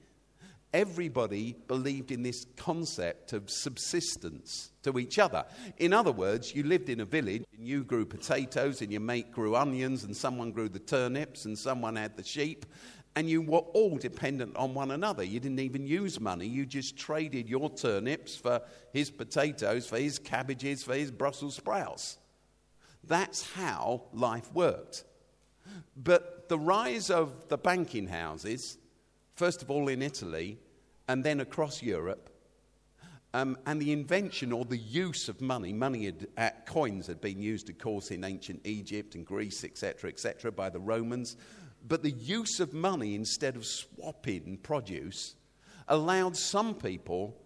everybody 0.74 1.54
believed 1.68 2.10
in 2.10 2.22
this 2.22 2.44
concept 2.56 3.32
of 3.32 3.48
subsistence 3.48 4.72
to 4.82 4.98
each 4.98 5.18
other. 5.20 5.44
In 5.78 5.92
other 5.92 6.12
words, 6.12 6.54
you 6.54 6.64
lived 6.64 6.90
in 6.90 7.00
a 7.00 7.04
village 7.04 7.44
and 7.56 7.66
you 7.66 7.84
grew 7.84 8.04
potatoes 8.04 8.82
and 8.82 8.90
your 8.90 9.00
mate 9.00 9.30
grew 9.30 9.54
onions 9.54 10.02
and 10.02 10.14
someone 10.14 10.50
grew 10.50 10.68
the 10.68 10.80
turnips 10.80 11.44
and 11.44 11.56
someone 11.56 11.94
had 11.94 12.16
the 12.16 12.24
sheep 12.24 12.66
and 13.16 13.30
you 13.30 13.40
were 13.40 13.58
all 13.58 13.96
dependent 13.96 14.56
on 14.56 14.74
one 14.74 14.90
another. 14.90 15.22
You 15.22 15.38
didn't 15.38 15.60
even 15.60 15.86
use 15.86 16.18
money, 16.18 16.46
you 16.46 16.66
just 16.66 16.96
traded 16.96 17.48
your 17.48 17.70
turnips 17.70 18.36
for 18.36 18.60
his 18.92 19.10
potatoes, 19.10 19.86
for 19.86 19.98
his 19.98 20.18
cabbages, 20.18 20.82
for 20.82 20.94
his 20.94 21.12
Brussels 21.12 21.54
sprouts. 21.54 22.18
That's 23.04 23.48
how 23.52 24.02
life 24.12 24.52
worked. 24.52 25.04
But 25.96 26.48
the 26.48 26.58
rise 26.58 27.10
of 27.10 27.48
the 27.48 27.56
banking 27.56 28.08
houses, 28.08 28.76
first 29.34 29.62
of 29.62 29.70
all 29.70 29.88
in 29.88 30.02
Italy 30.02 30.58
and 31.08 31.24
then 31.24 31.40
across 31.40 31.82
Europe, 31.82 32.30
um, 33.34 33.58
and 33.66 33.82
the 33.82 33.90
invention 33.90 34.52
or 34.52 34.64
the 34.64 34.78
use 34.78 35.28
of 35.28 35.40
money, 35.40 35.72
money 35.72 36.04
had, 36.04 36.28
uh, 36.38 36.50
coins 36.66 37.08
had 37.08 37.20
been 37.20 37.42
used, 37.42 37.68
of 37.68 37.78
course, 37.78 38.12
in 38.12 38.22
ancient 38.22 38.60
Egypt 38.64 39.16
and 39.16 39.26
Greece, 39.26 39.64
etc., 39.64 40.08
etc., 40.08 40.52
by 40.52 40.70
the 40.70 40.78
Romans. 40.78 41.36
But 41.86 42.04
the 42.04 42.12
use 42.12 42.60
of 42.60 42.72
money 42.72 43.16
instead 43.16 43.56
of 43.56 43.66
swapping 43.66 44.58
produce 44.58 45.34
allowed 45.88 46.36
some 46.36 46.74
people 46.76 47.36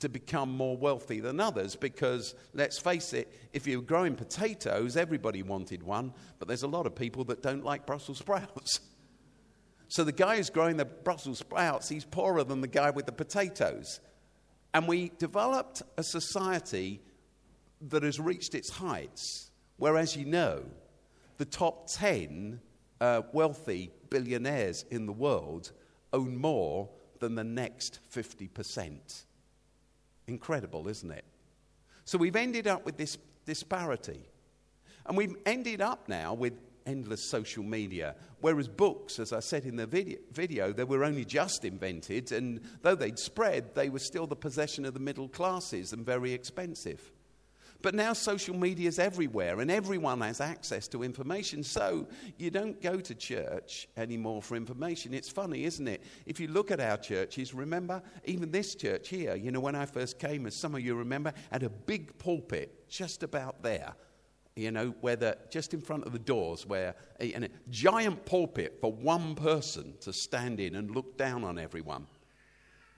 to 0.00 0.10
become 0.10 0.50
more 0.50 0.76
wealthy 0.76 1.18
than 1.18 1.40
others 1.40 1.74
because, 1.74 2.34
let's 2.52 2.78
face 2.78 3.14
it, 3.14 3.32
if 3.54 3.66
you're 3.66 3.80
growing 3.80 4.14
potatoes, 4.14 4.98
everybody 4.98 5.42
wanted 5.42 5.82
one, 5.82 6.12
but 6.38 6.46
there's 6.46 6.62
a 6.62 6.68
lot 6.68 6.86
of 6.86 6.94
people 6.94 7.24
that 7.24 7.42
don't 7.42 7.64
like 7.64 7.86
Brussels 7.86 8.18
sprouts. 8.18 8.80
So 9.88 10.04
the 10.04 10.12
guy 10.12 10.36
who's 10.36 10.50
growing 10.50 10.76
the 10.76 10.84
Brussels 10.84 11.38
sprouts, 11.38 11.88
he's 11.88 12.04
poorer 12.04 12.44
than 12.44 12.60
the 12.60 12.68
guy 12.68 12.90
with 12.90 13.06
the 13.06 13.12
potatoes. 13.12 14.00
And 14.74 14.86
we 14.86 15.12
developed 15.18 15.82
a 15.96 16.02
society 16.02 17.00
that 17.88 18.02
has 18.02 18.20
reached 18.20 18.54
its 18.54 18.68
heights, 18.70 19.50
where, 19.78 19.96
as 19.96 20.14
you 20.14 20.26
know, 20.26 20.64
the 21.38 21.46
top 21.46 21.88
10 21.88 22.60
uh, 23.00 23.22
wealthy 23.32 23.90
billionaires 24.10 24.84
in 24.90 25.06
the 25.06 25.12
world 25.12 25.72
own 26.12 26.36
more 26.36 26.90
than 27.20 27.34
the 27.34 27.44
next 27.44 28.00
50%. 28.12 29.24
Incredible, 30.26 30.88
isn't 30.88 31.10
it? 31.10 31.24
So 32.04 32.18
we've 32.18 32.36
ended 32.36 32.66
up 32.66 32.84
with 32.84 32.96
this 32.96 33.16
disparity. 33.46 34.28
And 35.06 35.16
we've 35.16 35.36
ended 35.46 35.80
up 35.80 36.08
now 36.08 36.34
with 36.34 36.52
endless 36.88 37.22
social 37.22 37.62
media. 37.62 38.16
Whereas 38.40 38.66
books, 38.66 39.18
as 39.18 39.32
I 39.32 39.40
said 39.40 39.66
in 39.66 39.76
the 39.76 39.86
video, 39.86 40.18
video, 40.32 40.72
they 40.72 40.84
were 40.84 41.04
only 41.04 41.24
just 41.24 41.64
invented, 41.64 42.32
and 42.32 42.60
though 42.82 42.94
they'd 42.94 43.18
spread, 43.18 43.74
they 43.74 43.90
were 43.90 43.98
still 43.98 44.26
the 44.26 44.36
possession 44.36 44.84
of 44.84 44.94
the 44.94 45.00
middle 45.00 45.28
classes 45.28 45.92
and 45.92 46.04
very 46.04 46.32
expensive. 46.32 47.12
But 47.80 47.94
now 47.94 48.12
social 48.12 48.56
media 48.56 48.88
is 48.88 48.98
everywhere 48.98 49.60
and 49.60 49.70
everyone 49.70 50.20
has 50.22 50.40
access 50.40 50.88
to 50.88 51.04
information. 51.04 51.62
So 51.62 52.08
you 52.36 52.50
don't 52.50 52.82
go 52.82 52.98
to 52.98 53.14
church 53.14 53.86
anymore 53.96 54.42
for 54.42 54.56
information. 54.56 55.14
It's 55.14 55.28
funny, 55.28 55.64
isn't 55.64 55.86
it? 55.86 56.02
If 56.26 56.40
you 56.40 56.48
look 56.48 56.72
at 56.72 56.80
our 56.80 56.96
churches, 56.96 57.54
remember, 57.54 58.02
even 58.24 58.50
this 58.50 58.74
church 58.74 59.08
here, 59.08 59.36
you 59.36 59.52
know, 59.52 59.60
when 59.60 59.76
I 59.76 59.86
first 59.86 60.18
came, 60.18 60.46
as 60.46 60.56
some 60.56 60.74
of 60.74 60.80
you 60.80 60.96
remember, 60.96 61.32
had 61.52 61.62
a 61.62 61.70
big 61.70 62.18
pulpit 62.18 62.88
just 62.88 63.22
about 63.22 63.62
there. 63.62 63.94
You 64.58 64.72
know, 64.72 64.92
where 65.02 65.14
the, 65.14 65.38
just 65.50 65.72
in 65.72 65.80
front 65.80 66.04
of 66.04 66.12
the 66.12 66.18
doors, 66.18 66.66
where 66.66 66.96
a, 67.20 67.32
a 67.32 67.48
giant 67.70 68.26
pulpit 68.26 68.78
for 68.80 68.92
one 68.92 69.36
person 69.36 69.94
to 70.00 70.12
stand 70.12 70.58
in 70.58 70.74
and 70.74 70.90
look 70.90 71.16
down 71.16 71.44
on 71.44 71.60
everyone. 71.60 72.08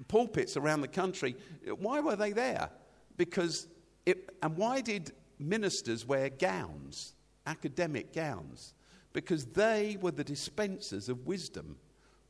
Pulpits 0.09 0.57
around 0.57 0.81
the 0.81 0.88
country, 0.88 1.37
why 1.79 2.01
were 2.01 2.16
they 2.16 2.33
there? 2.33 2.70
Because 3.18 3.68
it, 4.07 4.31
and 4.42 4.57
why 4.57 4.81
did 4.81 5.12
ministers 5.38 6.07
wear 6.07 6.31
gowns, 6.31 7.12
academic 7.46 8.14
gowns? 8.14 8.73
Because 9.12 9.44
they 9.44 9.99
were 10.01 10.12
the 10.12 10.25
dispensers 10.25 11.11
of 11.11 11.27
wisdom 11.27 11.77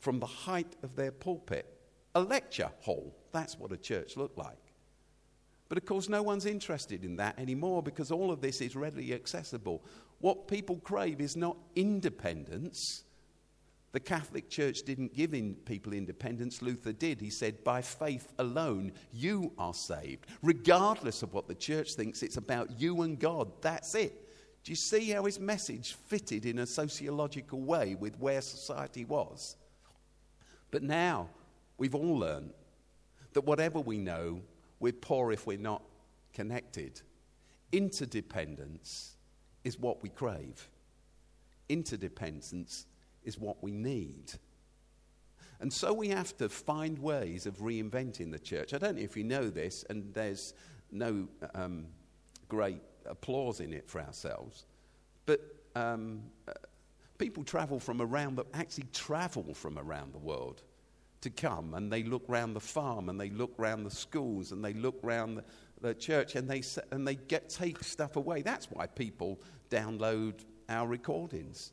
from 0.00 0.18
the 0.18 0.26
height 0.26 0.74
of 0.82 0.96
their 0.96 1.12
pulpit. 1.12 1.66
A 2.16 2.20
lecture 2.20 2.72
hall, 2.80 3.14
that's 3.30 3.56
what 3.56 3.70
a 3.70 3.76
church 3.76 4.16
looked 4.16 4.38
like. 4.38 4.69
But 5.70 5.78
of 5.78 5.86
course, 5.86 6.08
no 6.08 6.20
one's 6.20 6.46
interested 6.46 7.04
in 7.04 7.16
that 7.16 7.38
anymore 7.38 7.80
because 7.80 8.10
all 8.10 8.32
of 8.32 8.40
this 8.40 8.60
is 8.60 8.74
readily 8.74 9.14
accessible. 9.14 9.84
What 10.18 10.48
people 10.48 10.78
crave 10.78 11.20
is 11.20 11.36
not 11.36 11.56
independence, 11.76 13.04
the 13.92 14.00
Catholic 14.00 14.50
Church 14.50 14.82
didn't 14.82 15.14
give 15.14 15.32
in 15.32 15.54
people 15.54 15.92
independence, 15.92 16.60
Luther 16.60 16.92
did. 16.92 17.20
He 17.20 17.30
said, 17.30 17.62
By 17.62 17.82
faith 17.82 18.32
alone, 18.40 18.92
you 19.12 19.52
are 19.58 19.72
saved. 19.72 20.26
Regardless 20.42 21.22
of 21.22 21.32
what 21.34 21.46
the 21.46 21.54
church 21.54 21.94
thinks, 21.94 22.24
it's 22.24 22.36
about 22.36 22.80
you 22.80 23.02
and 23.02 23.16
God. 23.16 23.50
That's 23.62 23.94
it. 23.94 24.26
Do 24.64 24.72
you 24.72 24.76
see 24.76 25.10
how 25.10 25.24
his 25.24 25.38
message 25.38 25.94
fitted 25.94 26.46
in 26.46 26.58
a 26.58 26.66
sociological 26.66 27.60
way 27.60 27.94
with 27.94 28.18
where 28.18 28.40
society 28.40 29.04
was? 29.04 29.56
But 30.72 30.82
now, 30.82 31.28
we've 31.78 31.94
all 31.94 32.18
learned 32.18 32.52
that 33.34 33.42
whatever 33.42 33.78
we 33.78 33.98
know, 33.98 34.42
we're 34.80 34.92
poor 34.92 35.30
if 35.30 35.46
we're 35.46 35.58
not 35.58 35.82
connected. 36.32 37.00
Interdependence 37.72 39.16
is 39.62 39.78
what 39.78 40.02
we 40.02 40.08
crave. 40.08 40.68
Interdependence 41.68 42.86
is 43.22 43.38
what 43.38 43.62
we 43.62 43.70
need. 43.70 44.32
And 45.60 45.70
so 45.70 45.92
we 45.92 46.08
have 46.08 46.36
to 46.38 46.48
find 46.48 46.98
ways 46.98 47.44
of 47.46 47.58
reinventing 47.58 48.32
the 48.32 48.38
church. 48.38 48.72
I 48.72 48.78
don't 48.78 48.96
know 48.96 49.02
if 49.02 49.16
you 49.16 49.24
know 49.24 49.50
this, 49.50 49.84
and 49.90 50.12
there's 50.14 50.54
no 50.90 51.28
um, 51.54 51.86
great 52.48 52.80
applause 53.04 53.60
in 53.60 53.72
it 53.74 53.88
for 53.88 54.00
ourselves, 54.00 54.64
but 55.26 55.40
um, 55.76 56.22
uh, 56.48 56.52
people 57.18 57.44
travel 57.44 57.78
from 57.78 58.00
around 58.00 58.36
the, 58.36 58.44
actually 58.54 58.86
travel 58.92 59.52
from 59.54 59.78
around 59.78 60.12
the 60.14 60.18
world 60.18 60.62
to 61.20 61.30
come, 61.30 61.74
and 61.74 61.92
they 61.92 62.02
look 62.02 62.24
round 62.28 62.56
the 62.56 62.60
farm, 62.60 63.08
and 63.08 63.20
they 63.20 63.30
look 63.30 63.52
round 63.58 63.84
the 63.84 63.90
schools, 63.90 64.52
and 64.52 64.64
they 64.64 64.72
look 64.72 64.98
round 65.02 65.38
the, 65.38 65.44
the 65.80 65.94
church, 65.94 66.34
and 66.34 66.48
they, 66.48 66.62
and 66.90 67.06
they 67.06 67.16
get 67.16 67.48
take 67.48 67.82
stuff 67.84 68.16
away. 68.16 68.42
That's 68.42 68.70
why 68.70 68.86
people 68.86 69.40
download 69.70 70.44
our 70.68 70.86
recordings 70.86 71.72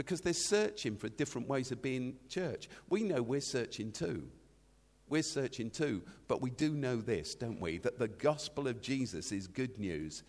because 0.00 0.22
they're 0.22 0.32
searching 0.32 0.96
for 0.96 1.10
different 1.10 1.46
ways 1.46 1.72
of 1.72 1.82
being 1.82 2.16
church. 2.26 2.70
We 2.88 3.02
know 3.02 3.22
we're 3.22 3.42
searching 3.42 3.92
too. 3.92 4.28
We're 5.10 5.22
searching 5.22 5.70
too. 5.70 6.02
But 6.26 6.40
we 6.40 6.48
do 6.48 6.70
know 6.72 6.96
this, 6.96 7.34
don't 7.34 7.60
we? 7.60 7.76
That 7.78 7.98
the 7.98 8.08
gospel 8.08 8.66
of 8.66 8.80
Jesus 8.80 9.30
is 9.30 9.46
good 9.46 9.78
news 9.78 10.22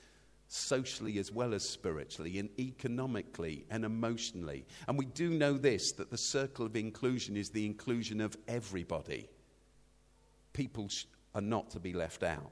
socially 0.54 1.18
as 1.18 1.32
well 1.32 1.54
as 1.54 1.64
spiritually 1.64 2.38
and 2.38 2.50
economically 2.60 3.66
and 3.70 3.86
emotionally. 3.86 4.66
And 4.88 4.98
we 4.98 5.06
do 5.06 5.30
know 5.30 5.54
this 5.54 5.94
that 5.94 6.10
the 6.10 6.18
circle 6.18 6.66
of 6.66 6.76
inclusion 6.76 7.38
is 7.38 7.50
the 7.50 7.66
inclusion 7.66 8.20
of 8.20 8.36
everybody. 8.48 9.30
People 10.52 10.90
are 11.34 11.42
not 11.42 11.70
to 11.70 11.80
be 11.80 11.94
left 11.94 12.24
out. 12.24 12.52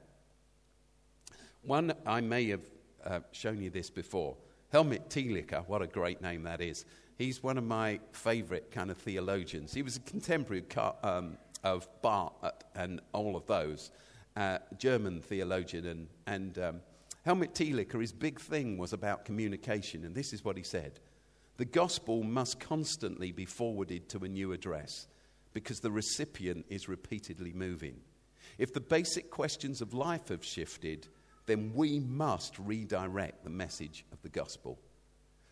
One, 1.62 1.92
I 2.06 2.22
may 2.22 2.46
have 2.48 2.62
uh, 3.04 3.20
shown 3.32 3.60
you 3.60 3.68
this 3.68 3.90
before. 3.90 4.34
Helmut 4.72 5.10
Thielicke, 5.10 5.68
what 5.68 5.82
a 5.82 5.86
great 5.86 6.22
name 6.22 6.44
that 6.44 6.62
is. 6.62 6.86
He's 7.18 7.42
one 7.42 7.58
of 7.58 7.64
my 7.64 8.00
favorite 8.12 8.70
kind 8.70 8.90
of 8.90 8.96
theologians. 8.96 9.74
He 9.74 9.82
was 9.82 9.96
a 9.96 10.00
contemporary 10.00 10.64
um, 11.02 11.36
of 11.64 11.86
Barth 12.00 12.32
and 12.74 13.02
all 13.12 13.36
of 13.36 13.46
those. 13.46 13.90
uh, 14.36 14.58
German 14.78 15.20
theologian, 15.20 15.86
and, 15.86 16.08
and 16.26 16.58
um, 16.58 16.80
Helmut 17.22 17.54
Thielicke, 17.54 18.00
his 18.00 18.12
big 18.12 18.40
thing 18.40 18.78
was 18.78 18.92
about 18.92 19.24
communication, 19.24 20.04
and 20.04 20.14
this 20.14 20.32
is 20.32 20.44
what 20.44 20.56
he 20.56 20.62
said 20.62 21.00
The 21.56 21.64
gospel 21.64 22.22
must 22.22 22.60
constantly 22.60 23.32
be 23.32 23.44
forwarded 23.44 24.08
to 24.10 24.24
a 24.24 24.28
new 24.28 24.52
address 24.52 25.06
because 25.52 25.80
the 25.80 25.90
recipient 25.90 26.64
is 26.68 26.88
repeatedly 26.88 27.52
moving. 27.52 27.96
If 28.56 28.72
the 28.72 28.80
basic 28.80 29.30
questions 29.30 29.80
of 29.80 29.94
life 29.94 30.28
have 30.28 30.44
shifted, 30.44 31.08
then 31.46 31.72
we 31.74 31.98
must 32.00 32.58
redirect 32.58 33.44
the 33.44 33.50
message 33.50 34.04
of 34.12 34.22
the 34.22 34.28
gospel. 34.28 34.78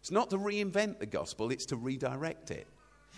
It's 0.01 0.11
not 0.11 0.31
to 0.31 0.39
reinvent 0.39 1.01
the 1.01 1.07
gospel, 1.07 1.51
it's 1.51 1.67
to 1.67 1.77
redirect 1.77 2.51
it. 2.51 2.67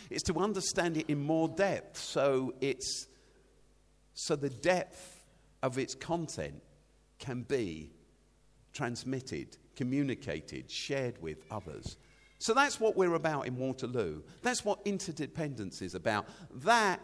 It's 0.08 0.22
to 0.24 0.38
understand 0.38 0.96
it 0.96 1.10
in 1.10 1.20
more 1.20 1.48
depth 1.48 1.98
so 1.98 2.54
it's 2.60 3.06
so 4.14 4.36
the 4.36 4.50
depth 4.50 5.24
of 5.62 5.78
its 5.78 5.94
content 5.94 6.62
can 7.18 7.42
be 7.42 7.90
transmitted, 8.72 9.56
communicated, 9.76 10.70
shared 10.70 11.20
with 11.22 11.44
others. 11.50 11.96
So 12.38 12.54
that's 12.54 12.80
what 12.80 12.96
we're 12.96 13.14
about 13.14 13.46
in 13.46 13.56
Waterloo. 13.56 14.22
That's 14.42 14.64
what 14.64 14.80
interdependence 14.84 15.82
is 15.82 15.94
about. 15.94 16.26
That 16.64 17.00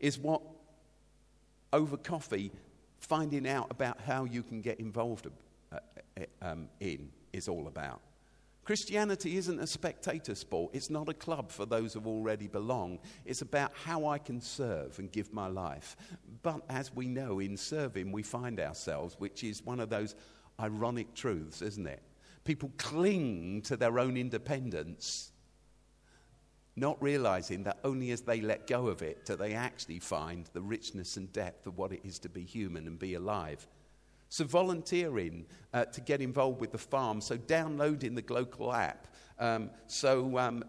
is 0.00 0.18
what 0.18 0.42
over 1.72 1.96
coffee 1.96 2.50
finding 2.98 3.48
out 3.48 3.68
about 3.70 4.00
how 4.00 4.24
you 4.24 4.42
can 4.42 4.60
get 4.60 4.80
involved 4.80 5.26
uh, 5.72 5.78
uh, 6.18 6.24
um, 6.42 6.68
in 6.80 7.10
is 7.32 7.48
all 7.48 7.66
about. 7.68 8.00
Christianity 8.64 9.36
isn't 9.38 9.58
a 9.58 9.66
spectator 9.66 10.36
sport. 10.36 10.72
It's 10.72 10.88
not 10.88 11.08
a 11.08 11.14
club 11.14 11.50
for 11.50 11.66
those 11.66 11.94
who 11.94 12.04
already 12.06 12.46
belong. 12.46 13.00
It's 13.24 13.42
about 13.42 13.72
how 13.74 14.06
I 14.06 14.18
can 14.18 14.40
serve 14.40 15.00
and 15.00 15.10
give 15.10 15.32
my 15.32 15.48
life. 15.48 15.96
But 16.42 16.60
as 16.68 16.94
we 16.94 17.08
know, 17.08 17.40
in 17.40 17.56
serving, 17.56 18.12
we 18.12 18.22
find 18.22 18.60
ourselves, 18.60 19.16
which 19.18 19.42
is 19.42 19.64
one 19.64 19.80
of 19.80 19.90
those 19.90 20.14
ironic 20.60 21.14
truths, 21.14 21.62
isn't 21.62 21.86
it? 21.86 22.02
People 22.44 22.72
cling 22.76 23.62
to 23.62 23.76
their 23.76 23.98
own 23.98 24.16
independence, 24.16 25.30
not 26.74 27.00
realizing 27.02 27.62
that 27.64 27.78
only 27.84 28.10
as 28.10 28.22
they 28.22 28.40
let 28.40 28.66
go 28.66 28.88
of 28.88 29.02
it 29.02 29.24
do 29.26 29.36
they 29.36 29.54
actually 29.54 29.98
find 29.98 30.48
the 30.52 30.60
richness 30.60 31.16
and 31.16 31.32
depth 31.32 31.66
of 31.66 31.78
what 31.78 31.92
it 31.92 32.00
is 32.04 32.18
to 32.20 32.28
be 32.28 32.42
human 32.42 32.86
and 32.86 32.98
be 32.98 33.14
alive. 33.14 33.66
So, 34.28 34.44
volunteering 34.44 35.44
uh, 35.74 35.84
to 35.84 36.00
get 36.00 36.22
involved 36.22 36.60
with 36.60 36.72
the 36.72 36.78
farm, 36.78 37.20
so 37.20 37.36
downloading 37.36 38.14
the 38.14 38.22
Glocal 38.22 38.74
app, 38.74 39.08
um, 39.38 39.70
so 39.86 40.38
um, 40.38 40.64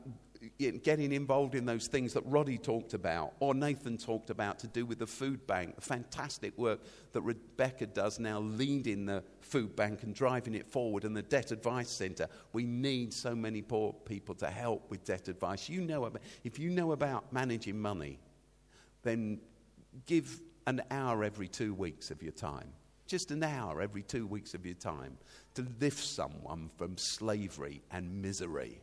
getting 0.58 1.12
involved 1.12 1.56
in 1.56 1.66
those 1.66 1.88
things 1.88 2.14
that 2.14 2.24
Roddy 2.26 2.58
talked 2.58 2.94
about 2.94 3.34
or 3.40 3.54
Nathan 3.54 3.98
talked 3.98 4.30
about 4.30 4.60
to 4.60 4.68
do 4.68 4.86
with 4.86 5.00
the 5.00 5.08
food 5.08 5.46
bank, 5.48 5.76
the 5.76 5.82
fantastic 5.82 6.58
work 6.58 6.82
that 7.12 7.22
Rebecca 7.22 7.88
does 7.88 8.20
now 8.20 8.40
leading 8.40 9.06
the 9.06 9.24
food 9.42 9.76
bank 9.76 10.04
and 10.04 10.14
driving 10.14 10.56
it 10.56 10.68
forward, 10.68 11.04
and 11.04 11.16
the 11.16 11.22
debt 11.22 11.52
advice 11.52 11.90
centre. 11.90 12.28
We 12.52 12.66
need 12.66 13.14
so 13.14 13.36
many 13.36 13.62
poor 13.62 13.94
people 13.94 14.36
to 14.36 14.48
help 14.48 14.90
with 14.90 15.04
debt 15.04 15.28
advice. 15.28 15.70
You 15.70 15.82
know 15.82 16.12
if 16.44 16.60
you 16.60 16.70
know 16.70 16.92
about 16.92 17.32
managing 17.32 17.80
money, 17.80 18.20
then 19.04 19.40
give 20.06 20.42
an 20.68 20.82
hour 20.92 21.24
every 21.24 21.48
two 21.48 21.74
weeks 21.74 22.12
of 22.12 22.22
your 22.24 22.32
time 22.32 22.72
just 23.06 23.32
an 23.32 23.44
hour 23.44 23.82
every 23.82 24.02
two 24.02 24.26
weeks 24.26 24.54
of 24.54 24.66
your 24.66 24.76
time 24.76 25.18
to 25.54 25.68
lift 25.80 26.04
someone 26.04 26.70
from 26.78 26.98
slavery 26.98 27.82
and 27.92 28.22
misery. 28.22 28.82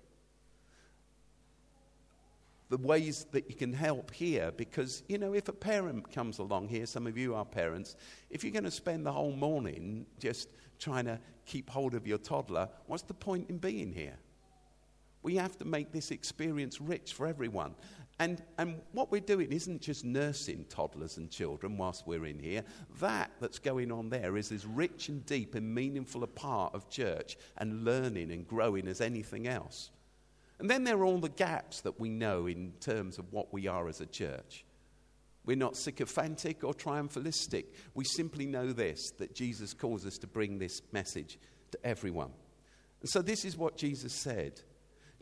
The 2.70 2.78
ways 2.78 3.26
that 3.32 3.50
you 3.50 3.56
can 3.56 3.72
help 3.72 4.12
here, 4.12 4.52
because, 4.56 5.02
you 5.08 5.18
know, 5.18 5.34
if 5.34 5.48
a 5.48 5.52
parent 5.52 6.10
comes 6.12 6.38
along 6.38 6.68
here, 6.68 6.86
some 6.86 7.06
of 7.06 7.18
you 7.18 7.34
are 7.34 7.44
parents, 7.44 7.96
if 8.30 8.42
you're 8.42 8.52
going 8.52 8.64
to 8.64 8.70
spend 8.70 9.04
the 9.04 9.12
whole 9.12 9.32
morning 9.32 10.06
just 10.18 10.48
trying 10.78 11.04
to 11.04 11.18
keep 11.46 11.68
hold 11.68 11.94
of 11.94 12.06
your 12.06 12.18
toddler, 12.18 12.68
what's 12.86 13.02
the 13.02 13.14
point 13.14 13.50
in 13.50 13.58
being 13.58 13.92
here? 13.92 14.16
We 15.22 15.34
have 15.36 15.58
to 15.58 15.64
make 15.64 15.92
this 15.92 16.12
experience 16.12 16.80
rich 16.80 17.12
for 17.12 17.26
everyone. 17.26 17.74
And, 18.20 18.42
and 18.58 18.80
what 18.92 19.10
we're 19.10 19.20
doing 19.20 19.50
isn't 19.50 19.80
just 19.80 20.04
nursing 20.04 20.66
toddlers 20.68 21.16
and 21.16 21.30
children 21.30 21.76
whilst 21.76 22.06
we're 22.06 22.26
in 22.26 22.38
here. 22.38 22.62
That 23.00 23.30
that's 23.40 23.58
going 23.58 23.90
on 23.90 24.10
there 24.10 24.36
is 24.36 24.52
as 24.52 24.66
rich 24.66 25.08
and 25.08 25.24
deep 25.26 25.54
and 25.54 25.74
meaningful 25.74 26.22
a 26.22 26.26
part 26.26 26.74
of 26.74 26.90
church 26.90 27.36
and 27.56 27.84
learning 27.84 28.30
and 28.30 28.46
growing 28.46 28.88
as 28.88 29.00
anything 29.00 29.48
else. 29.48 29.90
And 30.60 30.68
then 30.68 30.84
there 30.84 30.98
are 30.98 31.04
all 31.04 31.18
the 31.18 31.30
gaps 31.30 31.80
that 31.80 31.98
we 31.98 32.10
know 32.10 32.46
in 32.46 32.72
terms 32.80 33.18
of 33.18 33.32
what 33.32 33.52
we 33.52 33.66
are 33.66 33.88
as 33.88 34.02
a 34.02 34.06
church. 34.06 34.64
We're 35.46 35.56
not 35.56 35.74
sycophantic 35.74 36.62
or 36.62 36.74
triumphalistic. 36.74 37.64
We 37.94 38.04
simply 38.04 38.46
know 38.46 38.72
this 38.72 39.10
that 39.18 39.34
Jesus 39.34 39.72
calls 39.72 40.04
us 40.04 40.18
to 40.18 40.26
bring 40.26 40.58
this 40.58 40.82
message 40.92 41.38
to 41.72 41.78
everyone. 41.82 42.30
And 43.00 43.08
so 43.08 43.22
this 43.22 43.46
is 43.46 43.56
what 43.56 43.78
Jesus 43.78 44.12
said. 44.12 44.60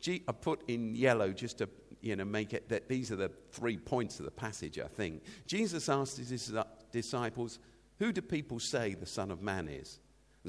I 0.07 0.33
put 0.33 0.68
in 0.68 0.96
yellow 0.96 1.33
just 1.33 1.59
to 1.59 1.68
you 2.01 2.16
know, 2.16 2.24
make 2.24 2.53
it 2.53 2.68
that 2.68 2.88
these 2.88 3.12
are 3.12 3.16
the 3.16 3.31
three 3.53 3.77
points 3.77 4.18
of 4.18 4.24
the 4.24 4.31
passage, 4.33 4.79
I 4.79 4.88
think. 4.88 5.22
Jesus 5.46 5.88
asked 5.88 6.16
his 6.16 6.53
disciples, 6.90 7.59
Who 8.01 8.12
do 8.12 8.22
people 8.22 8.59
say 8.59 8.94
the 8.94 9.07
Son 9.07 9.31
of 9.31 9.40
Man 9.40 9.68
is? 9.68 10.01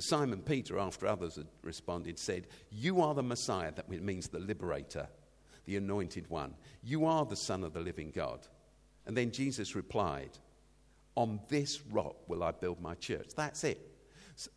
Simon 0.01 0.41
Peter, 0.41 0.79
after 0.79 1.07
others 1.07 1.35
had 1.35 1.47
responded, 1.63 2.17
said, 2.19 2.47
You 2.71 3.01
are 3.01 3.13
the 3.13 3.23
Messiah, 3.23 3.71
that 3.75 3.89
means 3.89 4.27
the 4.27 4.39
liberator, 4.39 5.07
the 5.65 5.77
anointed 5.77 6.29
one. 6.29 6.53
You 6.83 7.05
are 7.05 7.25
the 7.25 7.35
Son 7.35 7.63
of 7.63 7.73
the 7.73 7.79
living 7.79 8.11
God. 8.13 8.47
And 9.05 9.15
then 9.15 9.31
Jesus 9.31 9.75
replied, 9.75 10.37
On 11.15 11.39
this 11.49 11.81
rock 11.91 12.15
will 12.27 12.43
I 12.43 12.51
build 12.51 12.81
my 12.81 12.95
church. 12.95 13.29
That's 13.35 13.63
it. 13.63 13.79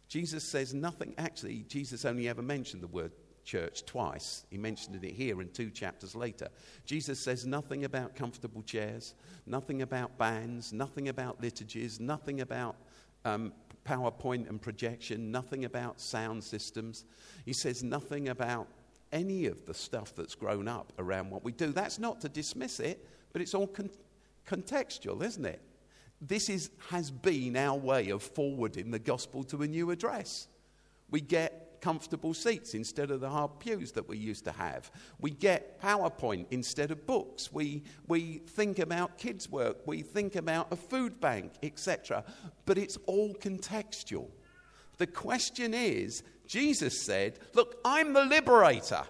Jesus 0.09 0.45
says 0.45 0.75
nothing, 0.75 1.15
actually, 1.19 1.65
Jesus 1.69 2.05
only 2.05 2.29
ever 2.29 2.43
mentioned 2.43 2.83
the 2.83 2.89
word 2.89 3.13
church 3.45 3.85
twice. 3.85 4.45
He 4.51 4.59
mentioned 4.59 5.03
it 5.03 5.13
here 5.13 5.41
and 5.41 5.53
two 5.53 5.71
chapters 5.71 6.15
later. 6.15 6.49
Jesus 6.87 7.19
says 7.19 7.47
nothing 7.47 7.85
about 7.85 8.15
comfortable 8.15 8.63
chairs, 8.63 9.15
nothing 9.47 9.83
about 9.83 10.17
bands, 10.19 10.73
nothing 10.73 11.09
about 11.09 11.41
liturgies, 11.41 11.99
nothing 12.01 12.41
about 12.41 12.77
um, 13.25 13.53
PowerPoint 13.85 14.49
and 14.49 14.61
projection, 14.61 15.31
nothing 15.31 15.65
about 15.65 16.01
sound 16.01 16.43
systems. 16.45 17.05
He 17.45 17.53
says 17.53 17.83
nothing 17.83 18.29
about 18.29 18.69
any 19.13 19.47
of 19.47 19.67
the 19.67 19.75
stuff 19.75 20.15
that's 20.15 20.35
grown 20.35 20.69
up 20.69 20.93
around 20.99 21.31
what 21.31 21.45
we 21.45 21.53
do. 21.53 21.73
That's 21.73 21.99
not 21.99 22.21
to 22.23 22.29
dismiss 22.29 22.81
it, 22.81 23.07
but 23.33 23.43
it's 23.43 23.55
all 23.55 23.67
con- 23.67 23.91
contextual, 24.47 25.23
isn't 25.23 25.45
it? 25.45 25.61
This 26.21 26.49
is, 26.49 26.71
has 26.89 27.11
been 27.11 27.57
our 27.57 27.77
way 27.77 28.11
of 28.11 28.23
forwarding 28.23 28.91
the 28.91 28.99
gospel 28.99 29.43
to 29.45 29.63
a 29.63 29.67
new 29.67 29.91
address. 29.91 30.47
We 31.11 31.21
get 31.21 31.62
comfortable 31.83 32.33
seats 32.33 32.73
instead 32.73 33.11
of 33.11 33.21
the 33.21 33.29
hard 33.29 33.59
pews 33.59 33.93
that 33.93 34.09
we 34.09 34.17
used 34.17 34.45
to 34.45 34.53
have. 34.53 34.91
We 35.21 35.33
get 35.33 35.83
PowerPoint 35.83 36.47
instead 36.51 36.91
of 36.91 37.07
books. 37.07 37.53
We, 37.53 37.83
we 38.09 38.39
think 38.47 38.79
about 38.79 39.19
kids' 39.19 39.51
work. 39.51 39.79
We 39.85 40.01
think 40.01 40.37
about 40.37 40.73
a 40.73 40.77
food 40.77 41.21
bank, 41.21 41.53
etc. 41.63 42.25
But 42.65 42.79
it's 42.79 42.97
all 43.07 43.35
contextual. 43.35 44.29
The 44.97 45.07
question 45.09 45.75
is 45.75 46.23
Jesus 46.47 47.03
said, 47.03 47.39
Look, 47.55 47.79
I'm 47.85 48.13
the 48.13 48.25
liberator. 48.25 49.03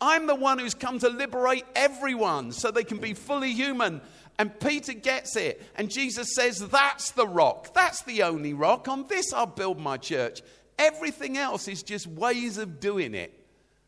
I'm 0.00 0.26
the 0.26 0.34
one 0.34 0.58
who's 0.58 0.74
come 0.74 0.98
to 0.98 1.08
liberate 1.08 1.64
everyone 1.74 2.52
so 2.52 2.70
they 2.70 2.84
can 2.84 2.98
be 2.98 3.14
fully 3.14 3.52
human. 3.52 4.02
And 4.38 4.58
Peter 4.60 4.92
gets 4.92 5.36
it. 5.36 5.62
And 5.76 5.90
Jesus 5.90 6.34
says, 6.34 6.58
That's 6.58 7.12
the 7.12 7.26
rock. 7.26 7.72
That's 7.72 8.02
the 8.02 8.24
only 8.24 8.52
rock. 8.52 8.88
On 8.88 9.06
this 9.06 9.32
I'll 9.32 9.46
build 9.46 9.78
my 9.78 9.96
church. 9.96 10.42
Everything 10.78 11.38
else 11.38 11.68
is 11.68 11.82
just 11.82 12.06
ways 12.06 12.58
of 12.58 12.80
doing 12.80 13.14
it. 13.14 13.32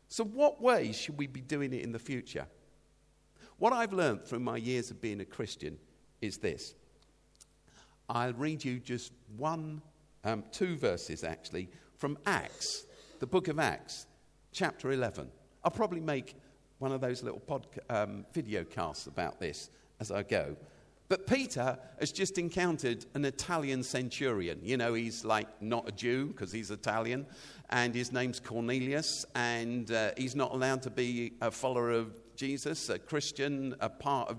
So, 0.07 0.23
what 0.23 0.61
ways 0.61 0.95
should 0.95 1.17
we 1.17 1.27
be 1.27 1.41
doing 1.41 1.73
it 1.73 1.83
in 1.83 1.91
the 1.91 1.99
future? 1.99 2.47
What 3.57 3.73
I've 3.73 3.93
learned 3.93 4.25
through 4.25 4.39
my 4.39 4.57
years 4.57 4.89
of 4.89 5.01
being 5.01 5.19
a 5.19 5.25
Christian 5.25 5.77
is 6.21 6.37
this. 6.37 6.73
I'll 8.09 8.33
read 8.33 8.63
you 8.65 8.79
just 8.79 9.11
one, 9.37 9.81
um, 10.23 10.43
two 10.51 10.77
verses 10.77 11.23
actually, 11.23 11.69
from 11.97 12.17
Acts, 12.25 12.85
the 13.19 13.27
book 13.27 13.49
of 13.49 13.59
Acts, 13.59 14.07
chapter 14.51 14.91
11. 14.91 15.29
I'll 15.63 15.71
probably 15.71 15.99
make 15.99 16.35
one 16.79 16.91
of 16.91 17.01
those 17.01 17.21
little 17.21 17.41
podca- 17.41 17.79
um, 17.89 18.25
video 18.33 18.63
casts 18.63 19.07
about 19.07 19.39
this 19.39 19.69
as 19.99 20.09
I 20.09 20.23
go. 20.23 20.55
But 21.09 21.25
Peter 21.25 21.77
has 21.99 22.11
just 22.11 22.37
encountered 22.37 23.07
an 23.15 23.25
Italian 23.25 23.81
centurion. 23.81 24.59
You 24.61 24.77
know, 24.77 24.93
he's 24.93 25.25
like 25.25 25.47
not 25.59 25.89
a 25.89 25.91
Jew 25.91 26.27
because 26.27 26.51
he's 26.51 26.69
Italian, 26.69 27.25
and 27.71 27.95
his 27.95 28.11
name's 28.11 28.39
Cornelius, 28.39 29.25
and 29.33 29.91
uh, 29.91 30.11
he's 30.15 30.35
not 30.35 30.53
allowed 30.53 30.83
to 30.83 30.91
be 30.91 31.33
a 31.41 31.49
follower 31.49 31.89
of 31.89 32.21
Jesus, 32.35 32.89
a 32.89 32.99
Christian, 32.99 33.75
a 33.79 33.89
part 33.89 34.29
of 34.29 34.37